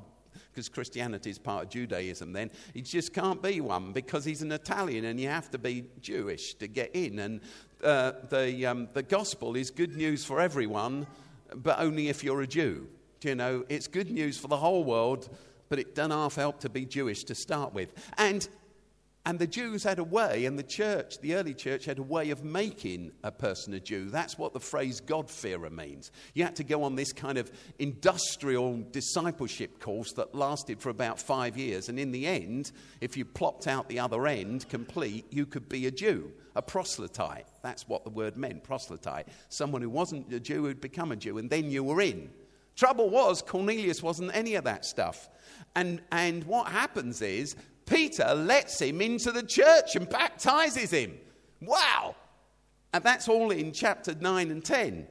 because 0.53 0.69
Christianity 0.69 1.31
is 1.31 1.39
part 1.39 1.65
of 1.65 1.71
Judaism 1.71 2.33
then. 2.33 2.51
He 2.73 2.83
just 2.83 3.13
can't 3.13 3.43
be 3.43 3.61
one 3.61 3.93
because 3.93 4.25
he's 4.25 4.43
an 4.43 4.53
Italian 4.53 5.05
and 5.05 5.19
you 5.19 5.29
have 5.29 5.51
to 5.51 5.59
be 5.59 5.85
Jewish 6.01 6.55
to 6.55 6.67
get 6.67 6.95
in. 6.95 7.19
And 7.19 7.41
uh, 7.83 8.13
the, 8.29 8.67
um, 8.67 8.89
the 8.93 9.03
gospel 9.03 9.57
is 9.57 9.71
good 9.71 9.97
news 9.97 10.25
for 10.25 10.41
everyone, 10.41 11.07
but 11.55 11.79
only 11.79 12.09
if 12.09 12.25
you're 12.25 12.43
a 12.43 12.47
Jew. 12.47 12.89
Do 13.21 13.29
You 13.29 13.35
know, 13.35 13.65
it's 13.69 13.87
good 13.87 14.11
news 14.11 14.39
for 14.39 14.49
the 14.49 14.57
whole 14.57 14.83
world, 14.83 15.29
but 15.71 15.79
it 15.79 15.95
done 15.95 16.11
half 16.11 16.35
help 16.35 16.61
to 16.61 16.69
be 16.69 16.85
Jewish 16.85 17.25
to 17.25 17.35
start 17.35 17.73
with. 17.73 17.95
And 18.19 18.47
And 19.27 19.39
the 19.39 19.47
Jews 19.47 19.85
had 19.85 19.99
a 19.99 20.05
way, 20.05 20.47
and 20.47 20.59
the 20.59 20.63
church, 20.63 21.19
the 21.21 21.35
early 21.35 21.53
church, 21.53 21.85
had 21.85 21.99
a 21.99 22.03
way 22.03 22.31
of 22.31 22.43
making 22.43 23.13
a 23.23 23.31
person 23.31 23.75
a 23.75 23.79
Jew. 23.79 24.09
That's 24.09 24.39
what 24.39 24.55
the 24.55 24.61
phrase 24.61 25.01
God-fearer 25.01 25.69
means. 25.69 26.11
You 26.33 26.45
had 26.45 26.57
to 26.57 26.65
go 26.65 26.85
on 26.85 26.97
this 26.97 27.13
kind 27.13 27.37
of 27.37 27.53
industrial 27.79 28.83
discipleship 28.91 29.79
course 29.79 30.15
that 30.15 30.35
lasted 30.35 30.81
for 30.81 30.89
about 30.89 31.21
five 31.21 31.59
years. 31.59 31.91
And 31.91 31.99
in 31.99 32.13
the 32.13 32.27
end, 32.27 32.73
if 33.03 33.15
you 33.15 33.27
plopped 33.27 33.67
out 33.67 33.91
the 33.91 34.01
other 34.01 34.27
end 34.27 34.67
complete, 34.71 35.27
you 35.31 35.45
could 35.45 35.69
be 35.69 35.87
a 35.87 35.91
Jew, 35.91 36.33
a 36.57 36.63
proselyte. 36.63 37.47
That's 37.63 37.87
what 37.87 38.05
the 38.05 38.11
word 38.11 38.39
meant, 38.39 38.65
proselyte. 38.65 39.29
Someone 39.51 39.83
who 39.83 39.91
wasn't 39.91 40.33
a 40.33 40.41
Jew 40.41 40.65
who'd 40.65 40.81
become 40.81 41.13
a 41.13 41.17
Jew, 41.17 41.37
and 41.37 41.51
then 41.51 41.71
you 41.71 41.85
were 41.85 42.01
in. 42.01 42.31
Trouble 42.81 43.11
was, 43.11 43.43
Cornelius 43.43 44.03
wasn't 44.03 44.35
any 44.35 44.55
of 44.55 44.65
that 44.65 44.87
stuff. 44.87 45.29
And, 45.77 46.01
and 46.11 46.45
what 46.45 46.69
happens 46.69 47.21
is 47.21 47.55
Peter 47.85 48.35
lets 48.35 48.81
him 48.81 49.03
into 49.03 49.33
the 49.33 49.43
church 49.43 49.97
and 49.97 50.09
baptizes 50.09 50.91
him. 50.91 51.13
Wow! 51.61 52.17
And 52.95 53.05
that's 53.05 53.29
all 53.29 53.51
in 53.51 53.73
chapter 53.73 54.15
9 54.19 54.51
and 54.51 54.65
10. 54.65 55.07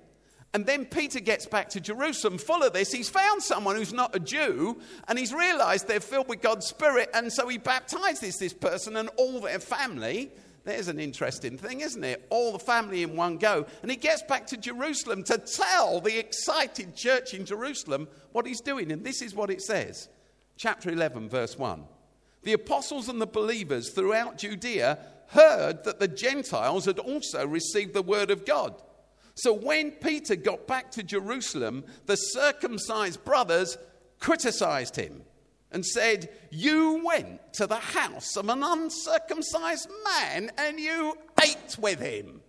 And 0.56 0.66
then 0.66 0.86
Peter 0.86 1.20
gets 1.20 1.46
back 1.46 1.70
to 1.70 1.80
Jerusalem 1.80 2.40
full 2.40 2.64
of 2.64 2.74
this. 2.74 2.92
He's 2.92 3.08
found 3.08 3.44
someone 3.44 3.76
who's 3.76 3.94
not 3.94 4.16
a 4.16 4.20
Jew 4.20 4.82
and 5.08 5.20
he's 5.20 5.32
realized 5.32 5.88
they're 5.88 6.00
filled 6.00 6.28
with 6.28 6.42
God's 6.42 6.66
Spirit. 6.66 7.12
And 7.14 7.32
so 7.32 7.48
he 7.50 7.60
baptizes 7.60 8.40
this 8.40 8.52
person 8.52 8.96
and 8.96 9.12
all 9.16 9.42
their 9.42 9.60
family. 9.60 10.32
There's 10.70 10.88
an 10.88 11.00
interesting 11.00 11.58
thing, 11.58 11.82
isn't 11.82 12.04
it? 12.04 12.28
All 12.30 12.52
the 12.52 12.60
family 12.60 13.02
in 13.02 13.16
one 13.16 13.38
go. 13.38 13.66
And 13.82 13.90
he 13.90 13.98
gets 13.98 14.22
back 14.22 14.46
to 14.48 14.58
Jerusalem 14.58 15.24
to 15.24 15.40
tell 15.40 16.00
the 16.00 16.20
excited 16.20 16.96
church 16.96 17.34
in 17.34 17.44
Jerusalem 17.44 18.08
what 18.34 18.46
he's 18.46 18.62
doing. 18.62 18.92
And 18.92 19.04
this 19.04 19.24
is 19.24 19.34
what 19.34 19.50
it 19.50 19.64
says. 19.64 20.10
Chapter 20.58 20.92
11, 20.92 21.28
verse 21.28 21.58
1 21.58 21.84
the 22.44 22.54
apostles 22.54 23.10
and 23.10 23.20
the 23.20 23.28
believers 23.28 23.90
throughout 23.90 24.38
Judea 24.38 25.00
heard 25.30 25.84
that 25.84 26.00
the 26.00 26.08
Gentiles 26.08 26.86
had 26.86 27.00
also 27.00 27.46
received 27.46 27.94
the 27.94 28.02
word 28.02 28.32
of 28.32 28.46
God. 28.46 28.80
So 29.36 29.52
when 29.52 29.92
Peter 29.92 30.36
got 30.36 30.68
back 30.68 30.92
to 30.92 31.04
Jerusalem, 31.04 31.84
the 32.06 32.16
circumcised 32.16 33.26
brothers 33.26 33.78
criticized 34.20 34.96
him 34.96 35.24
and 35.72 35.86
said, 35.86 36.30
You 36.52 37.02
went 37.06 37.54
to 37.54 37.68
the 37.68 37.76
house 37.76 38.36
of 38.36 38.50
an 38.50 38.64
uncircumcised 38.64 39.90
man 40.04 40.52
and 40.58 40.80
you 40.80 41.16
ate 41.42 41.78
with 41.80 42.00
him. 42.00 42.42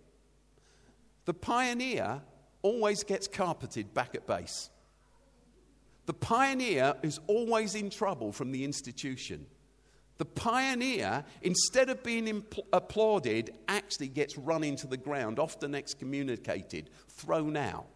The 1.25 1.33
pioneer 1.33 2.21
always 2.61 3.03
gets 3.03 3.27
carpeted 3.27 3.93
back 3.93 4.15
at 4.15 4.27
base. 4.27 4.69
The 6.05 6.13
pioneer 6.13 6.95
is 7.03 7.19
always 7.27 7.75
in 7.75 7.89
trouble 7.89 8.31
from 8.31 8.51
the 8.51 8.63
institution. 8.63 9.45
The 10.17 10.25
pioneer, 10.25 11.23
instead 11.41 11.89
of 11.89 12.03
being 12.03 12.25
impl- 12.25 12.65
applauded, 12.73 13.51
actually 13.67 14.07
gets 14.07 14.37
run 14.37 14.63
into 14.63 14.87
the 14.87 14.97
ground, 14.97 15.39
often 15.39 15.73
excommunicated, 15.73 16.89
thrown 17.07 17.57
out. 17.57 17.87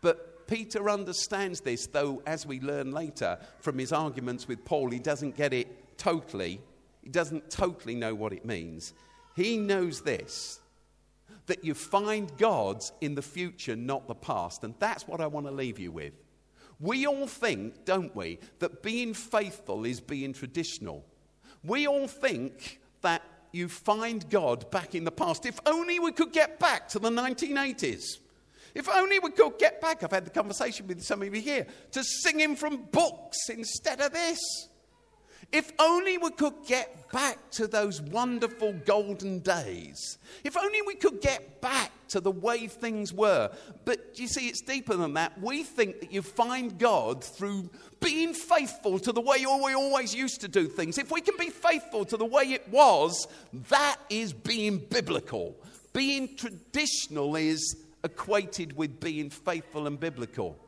But 0.00 0.29
Peter 0.50 0.90
understands 0.90 1.60
this, 1.60 1.86
though, 1.86 2.20
as 2.26 2.44
we 2.44 2.60
learn 2.60 2.90
later 2.90 3.38
from 3.60 3.78
his 3.78 3.92
arguments 3.92 4.48
with 4.48 4.64
Paul, 4.64 4.90
he 4.90 4.98
doesn't 4.98 5.36
get 5.36 5.52
it 5.52 5.96
totally. 5.96 6.60
He 7.02 7.08
doesn't 7.08 7.50
totally 7.50 7.94
know 7.94 8.16
what 8.16 8.32
it 8.32 8.44
means. 8.44 8.92
He 9.36 9.56
knows 9.56 10.02
this 10.02 10.58
that 11.46 11.64
you 11.64 11.74
find 11.74 12.36
God's 12.36 12.92
in 13.00 13.14
the 13.14 13.22
future, 13.22 13.76
not 13.76 14.08
the 14.08 14.14
past. 14.14 14.64
And 14.64 14.74
that's 14.80 15.06
what 15.06 15.20
I 15.20 15.26
want 15.28 15.46
to 15.46 15.52
leave 15.52 15.78
you 15.78 15.92
with. 15.92 16.14
We 16.80 17.06
all 17.06 17.28
think, 17.28 17.84
don't 17.84 18.14
we, 18.14 18.38
that 18.58 18.82
being 18.82 19.14
faithful 19.14 19.84
is 19.84 20.00
being 20.00 20.32
traditional. 20.32 21.04
We 21.62 21.86
all 21.86 22.08
think 22.08 22.80
that 23.02 23.22
you 23.52 23.68
find 23.68 24.28
God 24.30 24.70
back 24.70 24.94
in 24.96 25.04
the 25.04 25.12
past. 25.12 25.46
If 25.46 25.60
only 25.66 26.00
we 26.00 26.10
could 26.10 26.32
get 26.32 26.58
back 26.58 26.88
to 26.88 26.98
the 26.98 27.10
1980s. 27.10 28.18
If 28.74 28.88
only 28.88 29.18
we 29.18 29.30
could 29.30 29.58
get 29.58 29.80
back, 29.80 30.02
I've 30.02 30.10
had 30.10 30.26
the 30.26 30.30
conversation 30.30 30.86
with 30.86 31.02
some 31.02 31.22
of 31.22 31.34
you 31.34 31.40
here, 31.40 31.66
to 31.92 32.04
singing 32.04 32.56
from 32.56 32.84
books 32.92 33.48
instead 33.48 34.00
of 34.00 34.12
this. 34.12 34.38
If 35.52 35.72
only 35.80 36.16
we 36.16 36.30
could 36.30 36.54
get 36.64 37.10
back 37.10 37.50
to 37.52 37.66
those 37.66 38.00
wonderful 38.00 38.72
golden 38.72 39.40
days. 39.40 40.18
If 40.44 40.56
only 40.56 40.80
we 40.82 40.94
could 40.94 41.20
get 41.20 41.60
back 41.60 41.90
to 42.08 42.20
the 42.20 42.30
way 42.30 42.68
things 42.68 43.12
were. 43.12 43.50
But 43.84 44.18
you 44.18 44.28
see, 44.28 44.46
it's 44.46 44.60
deeper 44.60 44.94
than 44.94 45.14
that. 45.14 45.40
We 45.40 45.64
think 45.64 46.00
that 46.00 46.12
you 46.12 46.22
find 46.22 46.78
God 46.78 47.24
through 47.24 47.68
being 48.00 48.32
faithful 48.32 49.00
to 49.00 49.10
the 49.10 49.20
way 49.20 49.38
we 49.40 49.74
always 49.74 50.14
used 50.14 50.40
to 50.42 50.48
do 50.48 50.68
things. 50.68 50.98
If 50.98 51.10
we 51.10 51.20
can 51.20 51.36
be 51.36 51.50
faithful 51.50 52.04
to 52.04 52.16
the 52.16 52.24
way 52.24 52.44
it 52.44 52.68
was, 52.68 53.26
that 53.70 53.96
is 54.08 54.32
being 54.32 54.78
biblical. 54.78 55.56
Being 55.92 56.36
traditional 56.36 57.34
is 57.34 57.76
equated 58.04 58.76
with 58.76 59.00
being 59.00 59.30
faithful 59.30 59.86
and 59.86 59.98
biblical. 59.98 60.58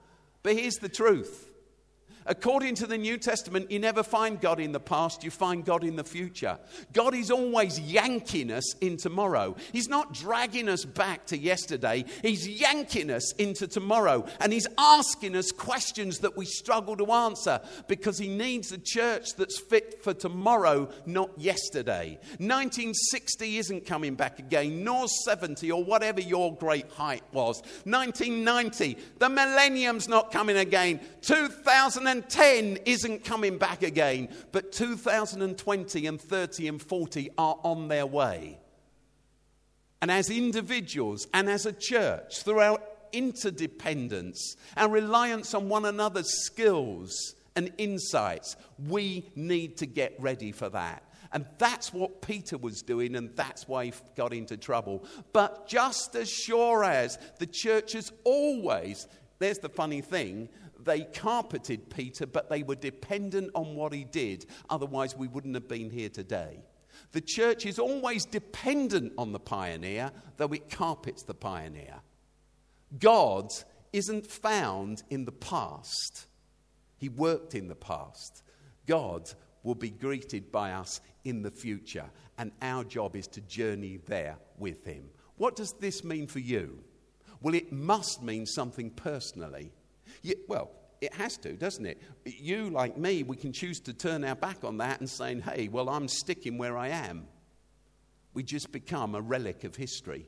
But 0.43 0.55
here's 0.55 0.77
the 0.77 0.89
truth 0.89 1.52
According 2.27 2.77
to 2.77 2.87
the 2.87 2.99
New 2.99 3.19
Testament, 3.19 3.71
you 3.71 3.79
never 3.79 4.03
find 4.03 4.41
God 4.41 4.61
in 4.61 4.73
the 4.73 4.81
past, 4.81 5.25
you 5.25 5.31
find 5.31 5.65
God 5.65 5.83
in 5.83 5.97
the 5.97 6.05
future. 6.05 6.59
God 6.93 7.15
is 7.15 7.31
always 7.31 7.81
yanking 7.81 8.51
us 8.51 8.75
in 8.77 8.97
tomorrow. 8.97 9.57
He's 9.73 9.89
not 9.89 10.15
dragging 10.15 10.69
us 10.69 10.85
back 10.85 11.27
to 11.27 11.39
yesterday, 11.39 12.05
He's 12.23 12.47
yanking 12.47 13.11
us 13.11 13.33
into 13.35 13.67
tomorrow. 13.67 14.27
And 14.41 14.53
He's 14.53 14.69
asking 14.79 15.37
us 15.37 15.51
questions 15.51 16.21
that 16.21 16.37
we 16.37 16.45
struggle 16.45 16.97
to 16.97 17.11
answer 17.11 17.61
because 17.89 18.19
He 18.19 18.29
needs 18.29 18.71
a 18.73 18.79
church 18.79 19.35
that's 19.37 19.59
fit 19.59 20.03
for 20.03 20.15
tomorrow, 20.15 20.89
not 21.07 21.31
yesterday. 21.39 22.19
1960 22.39 23.59
isn't 23.59 23.87
coming 23.87 24.15
back 24.15 24.39
again, 24.39 24.85
nor 24.85 25.09
70 25.09 25.71
or 25.73 25.83
whatever 25.83 26.21
your 26.21 26.55
great 26.55 26.91
height 26.93 27.23
was. 27.33 27.61
1990, 27.85 28.97
the 29.19 29.29
millennium's 29.29 30.09
not 30.09 30.31
coming 30.31 30.57
again. 30.57 31.01
2000 31.23 32.12
2010 32.21 32.79
isn't 32.85 33.25
coming 33.25 33.59
back 33.59 33.83
again, 33.83 34.29
but 34.51 34.73
2020 34.73 36.07
and 36.07 36.21
30 36.21 36.69
and 36.69 36.83
40 36.83 37.31
are 37.39 37.59
on 37.63 37.89
their 37.89 38.07
way. 38.07 38.59
And 40.01 40.11
as 40.11 40.31
individuals 40.31 41.27
and 41.33 41.49
as 41.49 41.65
a 41.65 41.73
church, 41.73 42.43
through 42.43 42.61
our 42.61 42.79
interdependence 43.13 44.57
and 44.77 44.93
reliance 44.93 45.55
on 45.55 45.69
one 45.69 45.85
another's 45.85 46.45
skills 46.45 47.35
and 47.55 47.73
insights, 47.79 48.57
we 48.89 49.31
need 49.37 49.77
to 49.79 49.87
get 49.87 50.15
ready 50.19 50.53
for 50.53 50.69
that. 50.71 51.05
And 51.33 51.47
that's 51.57 51.95
what 51.95 52.21
Peter 52.21 52.59
was 52.59 52.83
doing, 52.83 53.17
and 53.17 53.35
that's 53.37 53.67
why 53.67 53.87
he 53.87 53.93
got 54.17 54.35
into 54.35 54.57
trouble. 54.57 55.05
But 55.33 55.67
just 55.67 56.15
as 56.15 56.29
sure 56.29 56.85
as 56.85 57.19
the 57.39 57.47
church 57.47 57.93
has 57.93 58.13
always, 58.25 59.07
there's 59.39 59.59
the 59.59 59.71
funny 59.71 60.03
thing, 60.03 60.51
they 60.85 61.05
carpeted 61.05 61.91
Peter, 61.91 62.27
but 62.27 62.49
they 62.49 62.63
were 62.63 62.75
dependent 62.75 63.51
on 63.55 63.75
what 63.75 63.93
he 63.93 64.05
did. 64.05 64.47
Otherwise, 64.71 65.17
we 65.17 65.29
wouldn't 65.29 65.55
have 65.55 65.69
been 65.69 65.91
here 65.91 66.09
today. 66.09 66.63
The 67.13 67.21
church 67.21 67.67
is 67.67 67.79
always 67.79 68.25
dependent 68.25 69.13
on 69.19 69.33
the 69.33 69.41
pioneer, 69.41 70.13
though 70.37 70.49
it 70.49 70.71
carpets 70.71 71.23
the 71.23 71.35
pioneer. 71.35 72.01
God 72.99 73.53
isn't 73.93 74.27
found 74.27 75.03
in 75.11 75.25
the 75.25 75.33
past, 75.33 76.27
He 76.99 77.09
worked 77.09 77.55
in 77.55 77.69
the 77.69 77.75
past. 77.75 78.43
God 78.87 79.31
will 79.63 79.75
be 79.75 79.91
greeted 79.91 80.51
by 80.51 80.73
us 80.73 81.01
in 81.25 81.43
the 81.43 81.51
future, 81.51 82.11
and 82.39 82.53
our 82.61 82.85
job 82.85 83.17
is 83.17 83.27
to 83.29 83.41
journey 83.43 84.01
there 84.07 84.37
with 84.59 84.85
Him. 84.85 85.05
What 85.37 85.57
does 85.57 85.73
this 85.81 86.05
mean 86.05 86.27
for 86.27 86.41
you? 86.41 86.83
Well, 87.41 87.55
it 87.55 87.73
must 87.73 88.23
mean 88.23 88.47
something 88.47 88.91
personally 88.91 89.73
you, 90.23 90.37
well, 90.49 90.71
it 91.01 91.13
has 91.15 91.37
to, 91.39 91.53
doesn't 91.53 91.85
it? 91.85 92.01
You, 92.25 92.71
like 92.71 92.97
me, 92.97 93.25
we 93.25 93.37
can 93.37 93.53
choose 93.53 93.81
to 93.81 93.93
turn 93.93 94.25
our 94.25 94.37
back 94.37 94.63
on 94.63 94.79
that 94.79 95.01
and 95.01 95.11
saying, 95.11 95.41
hey, 95.41 95.69
well, 95.69 95.89
I'm 95.89 96.09
sticking 96.09 96.59
where 96.59 96.79
I 96.79 96.89
am. 96.89 97.27
We 98.35 98.43
just 98.45 98.73
become 98.73 99.15
a 99.15 99.21
relic 99.21 99.65
of 99.65 99.75
history. 99.75 100.27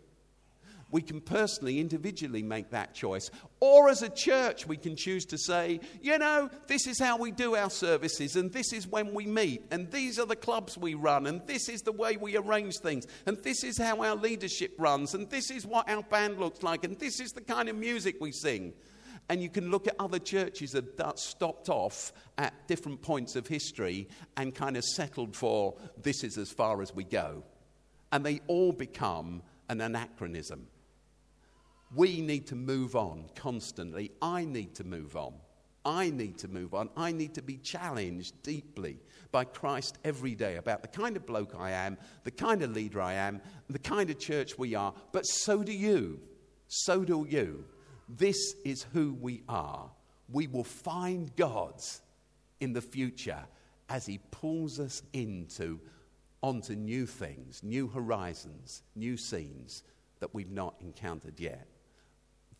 We 0.91 1.01
can 1.01 1.21
personally, 1.21 1.81
individually 1.81 2.43
make 2.43 2.71
that 2.71 2.95
choice. 2.95 3.31
Or 3.59 3.89
as 3.89 4.03
a 4.03 4.09
church, 4.09 4.67
we 4.67 4.77
can 4.77 4.95
choose 4.95 5.25
to 5.27 5.39
say, 5.39 5.81
you 6.03 6.19
know, 6.19 6.51
this 6.67 6.87
is 6.87 7.01
how 7.01 7.17
we 7.17 7.31
do 7.31 7.57
our 7.57 7.71
services, 7.71 8.37
and 8.37 8.53
this 8.53 8.73
is 8.73 8.87
when 8.87 9.15
we 9.15 9.27
meet, 9.27 9.63
and 9.71 9.91
these 9.91 10.19
are 10.19 10.27
the 10.27 10.37
clubs 10.37 10.79
we 10.79 10.95
run, 10.95 11.27
and 11.27 11.45
this 11.47 11.69
is 11.69 11.83
the 11.83 11.91
way 11.91 12.17
we 12.17 12.37
arrange 12.37 12.77
things, 12.79 13.07
and 13.27 13.39
this 13.39 13.65
is 13.65 13.79
how 13.79 14.03
our 14.03 14.15
leadership 14.15 14.75
runs, 14.79 15.15
and 15.15 15.29
this 15.31 15.51
is 15.51 15.67
what 15.67 15.89
our 15.89 16.03
band 16.03 16.39
looks 16.39 16.63
like, 16.63 16.85
and 16.85 16.99
this 16.99 17.19
is 17.19 17.33
the 17.33 17.41
kind 17.41 17.69
of 17.69 17.75
music 17.75 18.17
we 18.21 18.31
sing. 18.31 18.73
And 19.29 19.43
you 19.43 19.49
can 19.49 19.71
look 19.71 19.87
at 19.87 19.97
other 19.99 20.19
churches 20.19 20.73
that 20.73 21.19
stopped 21.19 21.69
off 21.69 22.13
at 22.37 22.69
different 22.69 23.01
points 23.01 23.37
of 23.37 23.47
history 23.47 24.09
and 24.37 24.55
kind 24.55 24.77
of 24.77 24.85
settled 24.85 25.35
for 25.35 25.75
this 26.03 26.23
is 26.23 26.37
as 26.37 26.51
far 26.51 26.83
as 26.83 26.95
we 26.95 27.05
go. 27.05 27.43
And 28.13 28.25
they 28.25 28.41
all 28.47 28.73
become 28.73 29.43
an 29.69 29.81
anachronism. 29.81 30.67
We 31.95 32.21
need 32.21 32.49
to 32.49 32.55
move 32.55 32.97
on 32.97 33.31
constantly. 33.35 34.11
I 34.21 34.45
need 34.45 34.75
to 34.77 34.85
move 34.85 35.17
on. 35.17 35.35
I 35.87 36.11
need 36.11 36.39
to 36.39 36.49
move 36.49 36.75
on. 36.75 36.89
I 36.97 37.13
need 37.13 37.35
to 37.35 37.43
be 37.43 37.59
challenged 37.59 38.43
deeply 38.43 38.99
by 39.33 39.45
Christ 39.45 39.99
every 40.05 40.35
day 40.35 40.57
about 40.57 40.83
the 40.83 40.89
kind 40.89 41.17
of 41.17 41.27
bloke 41.27 41.55
I 41.59 41.73
am, 41.73 41.99
the 42.25 42.31
kind 42.31 42.63
of 42.63 42.73
leader 42.73 43.01
I 43.01 43.15
am, 43.15 43.41
the 43.69 43.79
kind 43.79 44.09
of 44.11 44.19
church 44.19 44.59
we 44.59 44.75
are. 44.75 44.95
But 45.13 45.23
so 45.27 45.63
do 45.63 45.73
you. 45.73 46.21
So 46.69 47.05
do 47.05 47.27
you. 47.29 47.65
This 48.09 48.55
is 48.65 48.87
who 48.93 49.15
we 49.15 49.43
are. 49.49 49.91
We 50.29 50.47
will 50.47 50.65
find 50.65 51.35
God's 51.37 52.03
in 52.61 52.73
the 52.73 52.81
future 52.81 53.45
as 53.89 54.07
He 54.07 54.19
pulls 54.31 54.81
us 54.81 55.03
into 55.13 55.81
onto 56.43 56.75
new 56.75 57.07
things, 57.07 57.63
new 57.63 57.89
horizons, 57.89 58.83
new 58.95 59.17
scenes 59.17 59.83
that 60.21 60.35
we've 60.35 60.51
not 60.51 60.75
encountered 60.81 61.41
yet. 61.41 61.67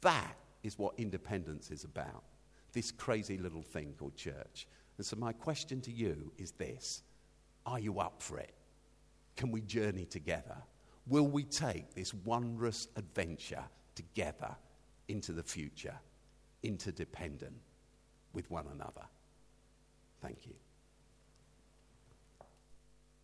That 0.01 0.37
is 0.63 0.79
what 0.79 0.95
independence 0.99 1.71
is 1.71 1.85
about. 1.85 2.25
This 2.73 2.91
crazy 2.91 3.39
little 3.39 3.63
thing 3.63 3.95
called 3.99 4.17
church. 4.17 4.67
And 4.97 5.07
so, 5.07 5.17
my 5.17 5.33
question 5.33 5.81
to 5.83 5.93
you 5.93 6.33
is 6.39 6.53
this 6.53 7.03
Are 7.67 7.79
you 7.79 8.01
up 8.01 8.23
for 8.23 8.39
it? 8.39 8.55
Can 9.37 9.51
we 9.51 9.61
journey 9.61 10.05
together? 10.05 10.57
Will 11.07 11.27
we 11.27 11.45
take 11.45 11.95
this 11.95 12.15
wondrous 12.15 12.89
adventure 12.97 13.65
together 13.95 14.57
into 15.09 15.33
the 15.33 15.43
future, 15.43 15.95
interdependent 16.63 17.57
with 18.33 18.51
one 18.51 18.67
another? 18.73 19.07
Thank 20.23 20.47
you. 20.47 20.55